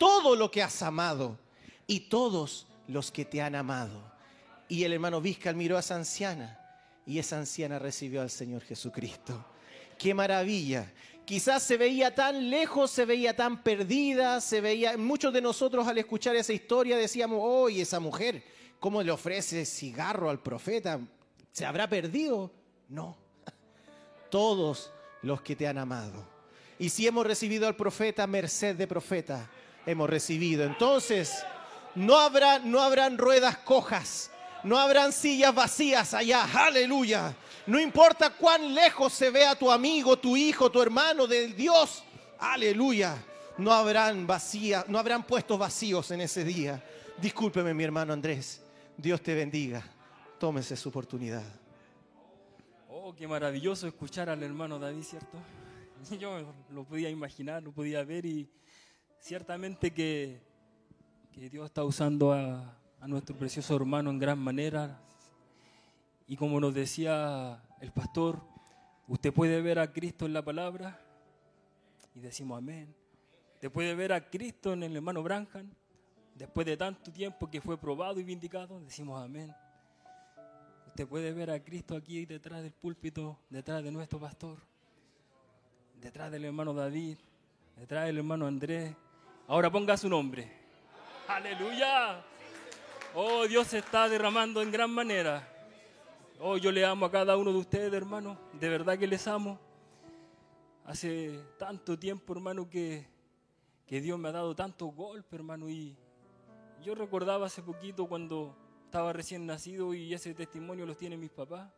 [0.00, 1.38] Todo lo que has amado
[1.86, 4.02] y todos los que te han amado.
[4.66, 6.58] Y el hermano Vizcal miró a esa anciana
[7.06, 9.44] y esa anciana recibió al Señor Jesucristo.
[9.98, 10.92] Qué maravilla.
[11.24, 14.96] Quizás se veía tan lejos, se veía tan perdida, se veía.
[14.96, 18.42] Muchos de nosotros al escuchar esa historia decíamos, hoy esa mujer,
[18.80, 20.98] ¿cómo le ofrece cigarro al profeta?
[21.52, 22.50] ¿Se habrá perdido?
[22.88, 23.18] No.
[24.30, 24.90] Todos
[25.22, 26.26] los que te han amado.
[26.78, 29.50] Y si hemos recibido al profeta, merced de profeta,
[29.84, 30.64] hemos recibido.
[30.64, 31.44] Entonces,
[31.94, 34.30] no habrá, no habrán ruedas cojas,
[34.64, 36.44] no habrán sillas vacías allá.
[36.44, 37.34] Aleluya.
[37.66, 42.02] No importa cuán lejos se vea tu amigo, tu hijo, tu hermano del Dios.
[42.38, 43.22] Aleluya.
[43.58, 46.82] No habrán vacías, no habrán puestos vacíos en ese día.
[47.20, 48.62] Discúlpeme, mi hermano Andrés.
[48.96, 49.84] Dios te bendiga.
[50.38, 51.44] Tómese su oportunidad.
[52.88, 55.38] Oh, qué maravilloso escuchar al hermano David, ¿cierto?
[56.18, 58.48] Yo lo podía imaginar, lo podía ver y
[59.18, 60.40] ciertamente que,
[61.32, 65.00] que Dios está usando a, a nuestro precioso hermano en gran manera.
[66.26, 68.40] Y como nos decía el pastor,
[69.06, 71.00] usted puede ver a Cristo en la palabra
[72.14, 72.94] y decimos amén.
[73.54, 75.70] Usted puede ver a Cristo en el hermano Branham,
[76.34, 79.54] después de tanto tiempo que fue probado y vindicado, decimos amén.
[80.86, 84.58] Usted puede ver a Cristo aquí detrás del púlpito, detrás de nuestro pastor,
[86.00, 87.18] detrás del hermano David,
[87.76, 88.94] detrás del hermano Andrés.
[89.46, 90.52] Ahora ponga su nombre.
[91.28, 92.22] Aleluya.
[93.20, 95.42] Oh, Dios se está derramando en gran manera.
[96.38, 98.38] Oh, yo le amo a cada uno de ustedes, hermano.
[98.52, 99.58] De verdad que les amo.
[100.84, 103.08] Hace tanto tiempo, hermano, que,
[103.88, 105.68] que Dios me ha dado tantos golpes, hermano.
[105.68, 105.96] Y
[106.80, 111.68] yo recordaba hace poquito cuando estaba recién nacido y ese testimonio los tienen mis papás.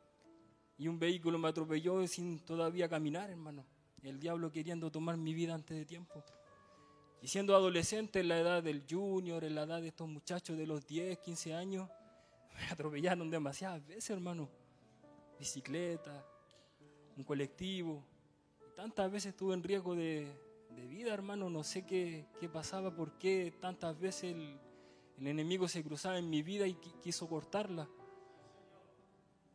[0.76, 3.64] Y un vehículo me atropelló sin todavía caminar, hermano.
[4.02, 6.22] El diablo queriendo tomar mi vida antes de tiempo.
[7.22, 10.66] Y siendo adolescente en la edad del junior, en la edad de estos muchachos de
[10.66, 11.88] los 10, 15 años,
[12.56, 14.48] me atropellaron demasiadas veces, hermano.
[15.38, 16.24] Bicicleta,
[17.16, 18.02] un colectivo.
[18.74, 20.32] Tantas veces estuve en riesgo de,
[20.70, 21.50] de vida, hermano.
[21.50, 24.58] No sé qué, qué pasaba, por qué tantas veces el,
[25.18, 27.86] el enemigo se cruzaba en mi vida y qui- quiso cortarla.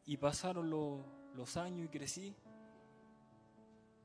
[0.06, 1.04] Y pasaron lo-
[1.36, 2.36] los años y crecí.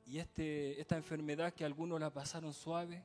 [0.07, 3.05] Y este, esta enfermedad que algunos la pasaron suave,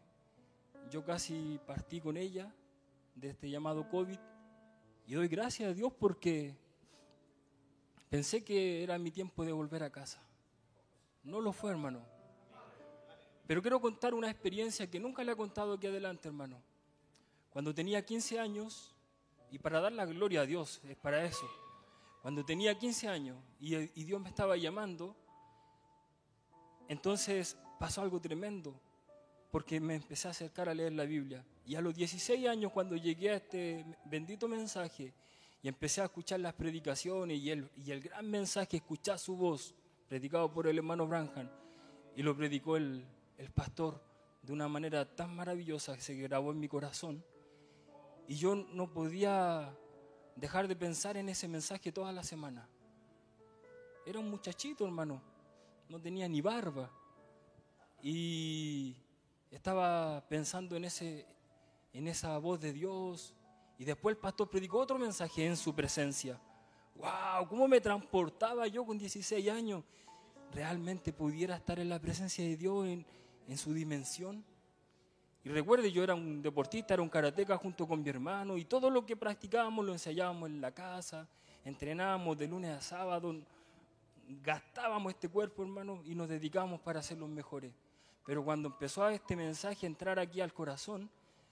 [0.89, 2.53] yo casi partí con ella
[3.15, 4.17] de este llamado COVID.
[5.07, 6.55] Y doy gracias a Dios porque
[8.09, 10.21] pensé que era mi tiempo de volver a casa.
[11.23, 12.01] No lo fue, hermano.
[13.47, 16.61] Pero quiero contar una experiencia que nunca le he contado aquí adelante, hermano.
[17.51, 18.95] Cuando tenía 15 años,
[19.51, 21.47] y para dar la gloria a Dios, es para eso.
[22.21, 25.15] Cuando tenía 15 años y, y Dios me estaba llamando,
[26.87, 28.79] entonces pasó algo tremendo.
[29.55, 31.41] Porque me empecé a acercar a leer la Biblia.
[31.65, 35.13] Y a los 16 años, cuando llegué a este bendito mensaje
[35.63, 39.73] y empecé a escuchar las predicaciones y el, y el gran mensaje, escuchar su voz,
[40.09, 41.49] predicado por el hermano Branham,
[42.17, 43.05] y lo predicó el,
[43.37, 44.03] el pastor
[44.41, 47.23] de una manera tan maravillosa que se grabó en mi corazón.
[48.27, 49.73] Y yo no podía
[50.35, 52.67] dejar de pensar en ese mensaje toda la semana.
[54.05, 55.21] Era un muchachito, hermano,
[55.87, 56.91] no tenía ni barba.
[58.01, 58.97] Y
[59.55, 61.25] estaba pensando en, ese,
[61.93, 63.33] en esa voz de Dios.
[63.77, 66.39] Y después el pastor predicó otro mensaje en su presencia.
[66.95, 67.47] ¡Wow!
[67.47, 69.83] ¿Cómo me transportaba yo con 16 años?
[70.51, 73.05] Realmente pudiera estar en la presencia de Dios en,
[73.47, 74.43] en su dimensión.
[75.43, 78.89] Y recuerde, yo era un deportista, era un karateca junto con mi hermano y todo
[78.89, 81.27] lo que practicábamos lo ensayábamos en la casa,
[81.63, 83.35] entrenábamos de lunes a sábado,
[84.43, 87.71] gastábamos este cuerpo, hermano, y nos dedicábamos para ser los mejores.
[88.25, 91.09] Pero cuando empezó a este mensaje a entrar aquí al corazón,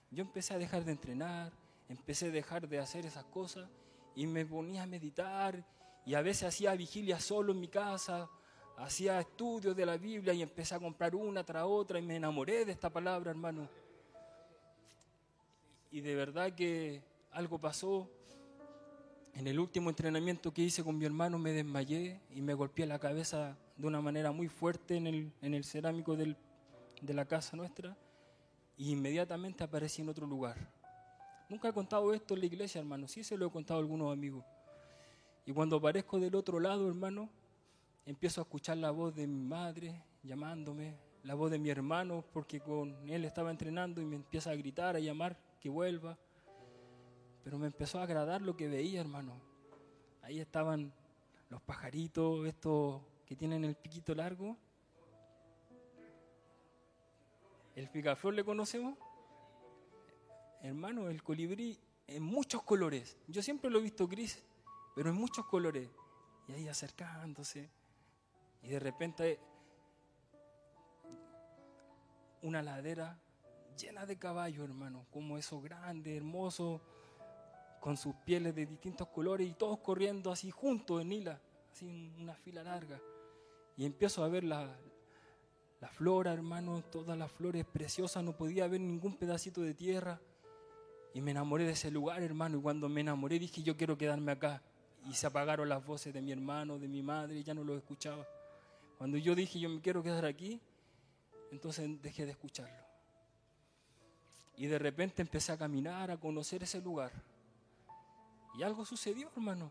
[0.09, 1.51] yo empecé a dejar de entrenar,
[1.87, 3.69] empecé a dejar de hacer esas cosas
[4.15, 5.63] y me ponía a meditar
[6.05, 8.29] y a veces hacía vigilia solo en mi casa,
[8.77, 12.65] hacía estudios de la Biblia y empecé a comprar una tras otra y me enamoré
[12.65, 13.69] de esta palabra, hermano.
[15.91, 17.01] Y de verdad que
[17.31, 18.09] algo pasó.
[19.35, 22.99] En el último entrenamiento que hice con mi hermano me desmayé y me golpeé la
[22.99, 26.37] cabeza de una manera muy fuerte en el, en el cerámico del,
[27.03, 27.97] de la casa nuestra
[28.77, 30.57] y inmediatamente aparecí en otro lugar.
[31.49, 34.11] Nunca he contado esto en la iglesia, hermano, sí se lo he contado a algunos
[34.11, 34.43] amigos.
[35.45, 37.30] Y cuando aparezco del otro lado, hermano,
[38.05, 42.61] empiezo a escuchar la voz de mi madre llamándome, la voz de mi hermano, porque
[42.61, 46.17] con él estaba entrenando y me empieza a gritar, a llamar que vuelva.
[47.43, 49.34] Pero me empezó a agradar lo que veía, hermano.
[50.21, 50.93] Ahí estaban
[51.49, 54.57] los pajaritos, estos que tienen el piquito largo.
[57.75, 58.97] ¿El picaflor le conocemos?
[60.61, 63.17] Hermano, el colibrí en muchos colores.
[63.27, 64.43] Yo siempre lo he visto gris,
[64.95, 65.89] pero en muchos colores.
[66.47, 67.69] Y ahí acercándose.
[68.61, 69.39] Y de repente
[72.43, 73.17] una ladera
[73.77, 76.81] llena de caballos, hermano, como esos grandes, hermosos,
[77.79, 81.41] con sus pieles de distintos colores y todos corriendo así juntos en hila,
[81.71, 83.01] así una fila larga.
[83.75, 84.77] Y empiezo a ver la,
[85.84, 90.18] la flora, hermano, todas las flores preciosas, no podía ver ningún pedacito de tierra.
[91.14, 94.31] Y me enamoré de ese lugar, hermano, y cuando me enamoré dije, yo quiero quedarme
[94.31, 94.61] acá.
[95.10, 98.26] Y se apagaron las voces de mi hermano, de mi madre, ya no los escuchaba.
[98.97, 100.61] Cuando yo dije, yo me quiero quedar aquí,
[101.51, 102.85] entonces dejé de escucharlo.
[104.55, 107.11] Y de repente empecé a caminar, a conocer ese lugar.
[108.57, 109.69] Y algo sucedió, hermano.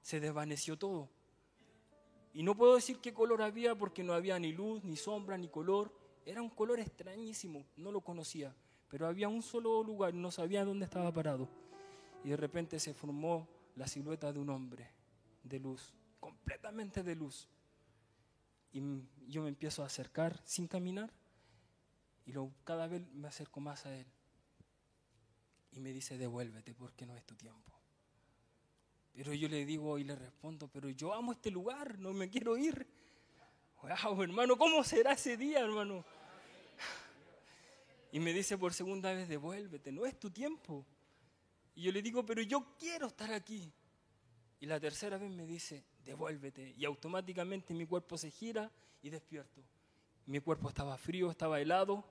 [0.00, 1.10] Se desvaneció todo.
[2.34, 5.48] Y no puedo decir qué color había porque no había ni luz, ni sombra, ni
[5.48, 5.96] color.
[6.26, 8.54] Era un color extrañísimo, no lo conocía.
[8.88, 11.48] Pero había un solo lugar, no sabía dónde estaba parado.
[12.24, 14.90] Y de repente se formó la silueta de un hombre
[15.44, 17.48] de luz, completamente de luz.
[18.72, 18.82] Y
[19.28, 21.12] yo me empiezo a acercar sin caminar
[22.26, 24.06] y lo, cada vez me acerco más a él.
[25.70, 27.72] Y me dice, devuélvete porque no es tu tiempo.
[29.14, 32.56] Pero yo le digo y le respondo, pero yo amo este lugar, no me quiero
[32.56, 32.86] ir.
[33.80, 36.04] Wow, hermano, ¿cómo será ese día, hermano?
[38.10, 40.84] Y me dice por segunda vez, devuélvete, no es tu tiempo.
[41.74, 43.72] Y yo le digo, pero yo quiero estar aquí.
[44.60, 46.74] Y la tercera vez me dice, devuélvete.
[46.76, 48.70] Y automáticamente mi cuerpo se gira
[49.02, 49.62] y despierto.
[50.26, 52.04] Mi cuerpo estaba frío, estaba helado.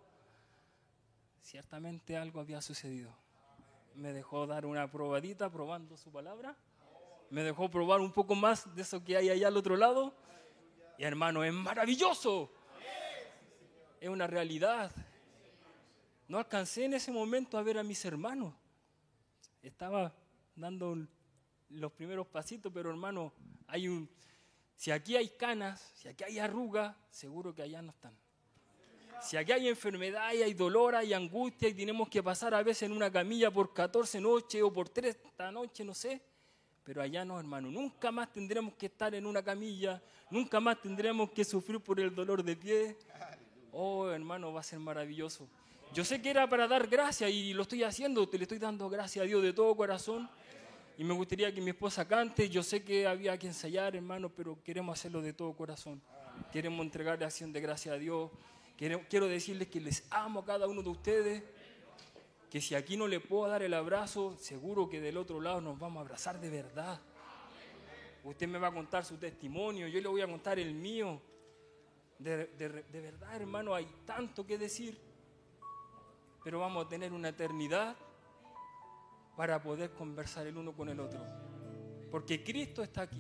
[1.42, 3.16] Ciertamente algo había sucedido.
[3.96, 6.56] Me dejó dar una probadita probando su palabra.
[7.34, 10.14] Me dejó probar un poco más de eso que hay allá al otro lado.
[11.00, 12.52] Y hermano, es maravilloso.
[14.00, 14.92] Es una realidad.
[16.28, 18.54] No alcancé en ese momento a ver a mis hermanos.
[19.64, 20.14] Estaba
[20.56, 20.96] dando
[21.70, 23.34] los primeros pasitos, pero hermano,
[23.66, 24.08] hay un
[24.76, 28.16] si aquí hay canas, si aquí hay arrugas, seguro que allá no están.
[29.24, 32.92] Si aquí hay enfermedad hay dolor, hay angustia y tenemos que pasar a veces en
[32.92, 36.22] una camilla por 14 noches o por 30 noches, no sé.
[36.84, 37.72] Pero allá no, hermano.
[37.72, 40.02] Nunca más tendremos que estar en una camilla.
[40.30, 42.98] Nunca más tendremos que sufrir por el dolor de pie.
[43.72, 45.48] Oh, hermano, va a ser maravilloso.
[45.94, 48.28] Yo sé que era para dar gracias y lo estoy haciendo.
[48.28, 50.30] Te le estoy dando gracias a Dios de todo corazón.
[50.98, 52.50] Y me gustaría que mi esposa cante.
[52.50, 56.02] Yo sé que había que ensayar, hermano, pero queremos hacerlo de todo corazón.
[56.52, 58.32] Queremos entregarle acción de gracias a Dios.
[58.78, 61.44] Quiero, decirles que les amo a cada uno de ustedes.
[62.54, 65.80] Que si aquí no le puedo dar el abrazo, seguro que del otro lado nos
[65.80, 67.02] vamos a abrazar de verdad.
[68.24, 71.20] Usted me va a contar su testimonio, yo le voy a contar el mío.
[72.20, 75.02] De, de- de verdad, hermano, hay tanto que decir,
[76.44, 77.96] pero vamos a tener una eternidad
[79.36, 81.26] para poder conversar el uno con el otro.
[82.12, 83.20] Porque Cristo está aquí.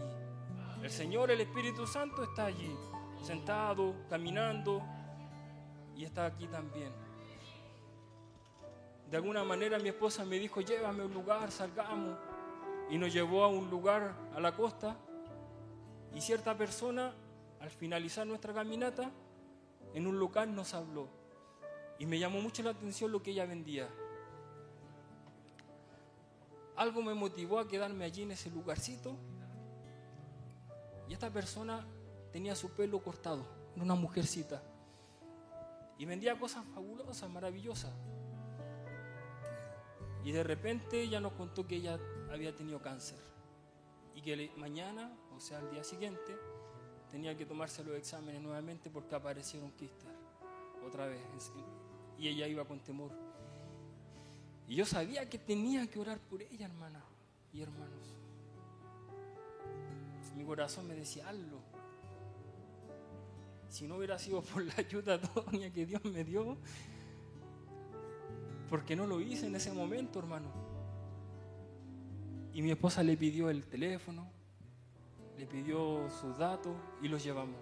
[0.83, 2.71] El Señor, el Espíritu Santo está allí,
[3.23, 4.83] sentado, caminando,
[5.95, 6.93] y está aquí también.
[9.13, 12.17] De alguna manera mi esposa me dijo, llévame a un lugar, salgamos.
[12.89, 14.97] Y nos llevó a un lugar a la costa.
[16.15, 17.13] Y cierta persona,
[17.59, 19.11] al finalizar nuestra caminata,
[19.93, 21.09] en un local nos habló.
[21.99, 23.87] Y me llamó mucho la atención lo que ella vendía.
[26.75, 29.15] Algo me motivó a quedarme allí en ese lugarcito.
[31.07, 31.85] Y esta persona
[32.31, 33.45] tenía su pelo cortado,
[33.75, 34.63] una mujercita.
[35.99, 37.93] Y vendía cosas fabulosas, maravillosas.
[40.23, 41.99] Y de repente ella nos contó que ella
[42.31, 43.19] había tenido cáncer.
[44.15, 46.37] Y que mañana, o sea, al día siguiente,
[47.11, 50.09] tenía que tomarse los exámenes nuevamente porque aparecieron quistes.
[50.85, 51.19] Otra vez.
[52.17, 53.11] Y ella iba con temor.
[54.67, 57.03] Y yo sabía que tenía que orar por ella, hermana
[57.51, 58.13] y hermanos.
[60.35, 61.59] Mi corazón me decía, hazlo.
[63.69, 65.19] Si no hubiera sido por la ayuda
[65.73, 66.57] que Dios me dio,
[68.73, 70.47] porque no lo hice en ese momento, hermano.
[72.53, 74.27] Y mi esposa le pidió el teléfono,
[75.37, 77.59] le pidió sus datos y los llevamos.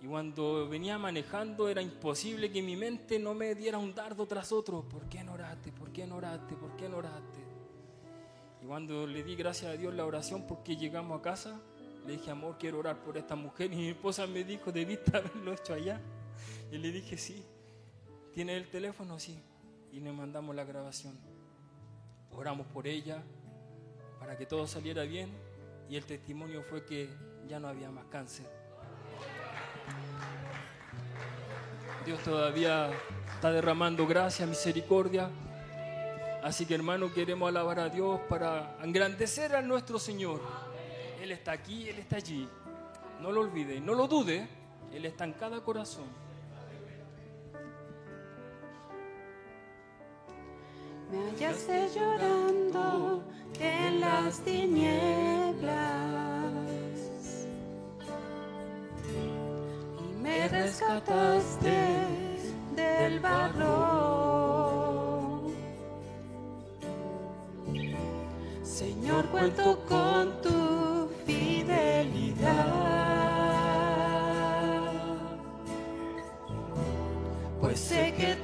[0.00, 4.52] Y cuando venía manejando era imposible que mi mente no me diera un dardo tras
[4.52, 4.88] otro.
[4.88, 5.72] ¿Por qué no oraste?
[5.72, 6.54] ¿Por qué no oraste?
[6.54, 7.40] ¿Por qué no oraste?
[8.62, 11.60] Y cuando le di gracias a Dios la oración porque llegamos a casa,
[12.06, 13.72] le dije, amor, quiero orar por esta mujer.
[13.72, 16.00] Y mi esposa me dijo, debiste haberlo hecho allá.
[16.70, 17.44] Y le dije, sí.
[18.32, 19.18] ¿Tiene el teléfono?
[19.18, 19.36] Sí.
[19.92, 21.16] Y le mandamos la grabación.
[22.32, 23.22] Oramos por ella
[24.18, 25.30] para que todo saliera bien.
[25.88, 27.10] Y el testimonio fue que
[27.46, 28.46] ya no había más cáncer.
[32.06, 32.90] Dios todavía
[33.34, 35.30] está derramando gracia, misericordia.
[36.42, 40.40] Así que hermano, queremos alabar a Dios para engrandecer a nuestro Señor.
[41.20, 42.48] Él está aquí, Él está allí.
[43.20, 44.48] No lo olvide, no lo dude.
[44.92, 46.21] Él está en cada corazón.
[51.12, 53.22] Me hallaste llorando
[53.60, 55.74] en las tinieblas
[60.00, 61.76] y me rescataste
[62.74, 64.22] del barro.
[68.62, 72.72] Señor, cuento con tu fidelidad.
[77.60, 78.34] Pues sé que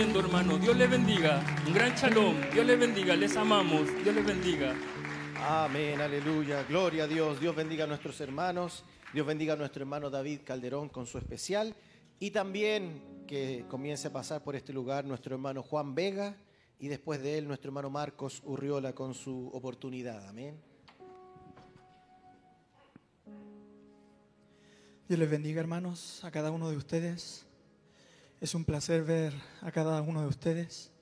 [0.00, 0.58] hermano.
[0.58, 1.42] Dios les bendiga.
[1.66, 2.36] Un gran shalom.
[2.52, 3.16] Dios les bendiga.
[3.16, 3.82] Les amamos.
[4.04, 4.72] Dios les bendiga.
[5.44, 6.62] Amén, aleluya.
[6.68, 7.40] Gloria a Dios.
[7.40, 8.84] Dios bendiga a nuestros hermanos.
[9.12, 11.74] Dios bendiga a nuestro hermano David Calderón con su especial.
[12.20, 16.36] Y también que comience a pasar por este lugar nuestro hermano Juan Vega.
[16.78, 20.28] Y después de él nuestro hermano Marcos Urriola con su oportunidad.
[20.28, 20.60] Amén.
[25.08, 27.47] Dios les bendiga, hermanos, a cada uno de ustedes.
[28.40, 30.92] Es un placer ver a cada uno de ustedes.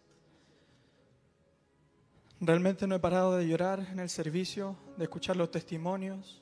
[2.40, 6.40] Realmente no he parado de llorar en el servicio, de escuchar los testimonios,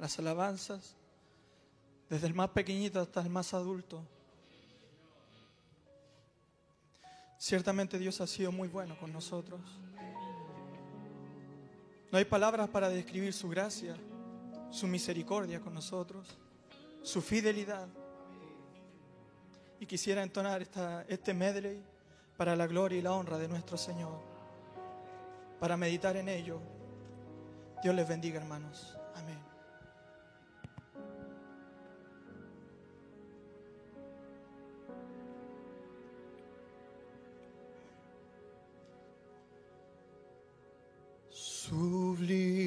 [0.00, 0.96] las alabanzas,
[2.08, 4.02] desde el más pequeñito hasta el más adulto.
[7.38, 9.60] Ciertamente Dios ha sido muy bueno con nosotros.
[12.10, 13.96] No hay palabras para describir su gracia,
[14.72, 16.26] su misericordia con nosotros,
[17.02, 17.86] su fidelidad.
[19.80, 21.82] Y quisiera entonar esta, este medley
[22.36, 24.20] para la gloria y la honra de nuestro Señor,
[25.58, 26.60] para meditar en ello.
[27.82, 28.94] Dios les bendiga, hermanos.
[29.14, 29.38] Amén.
[41.30, 42.60] Sublime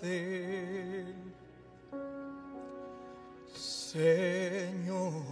[0.00, 1.14] del
[3.54, 5.22] Señor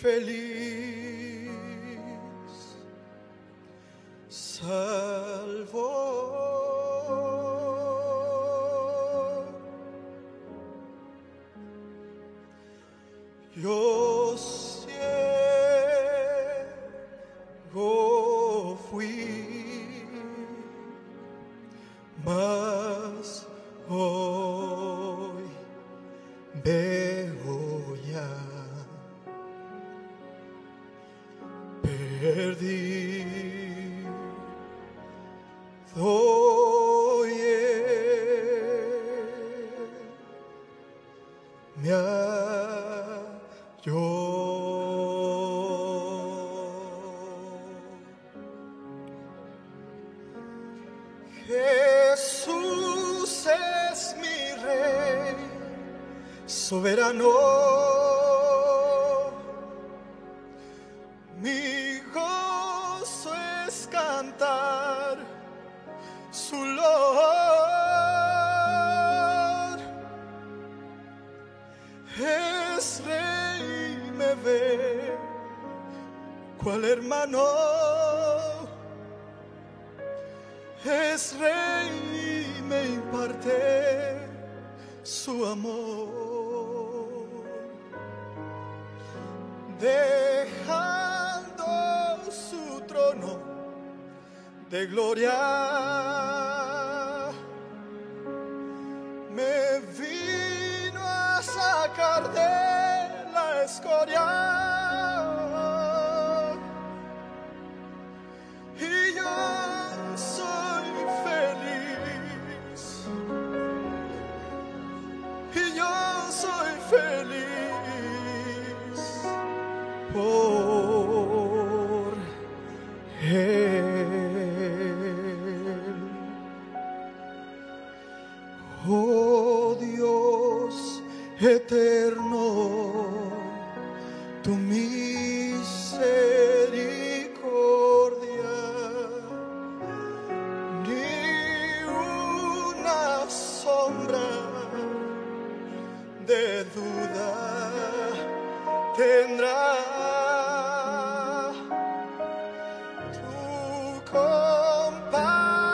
[4.27, 6.38] salvó.
[13.61, 14.08] Yo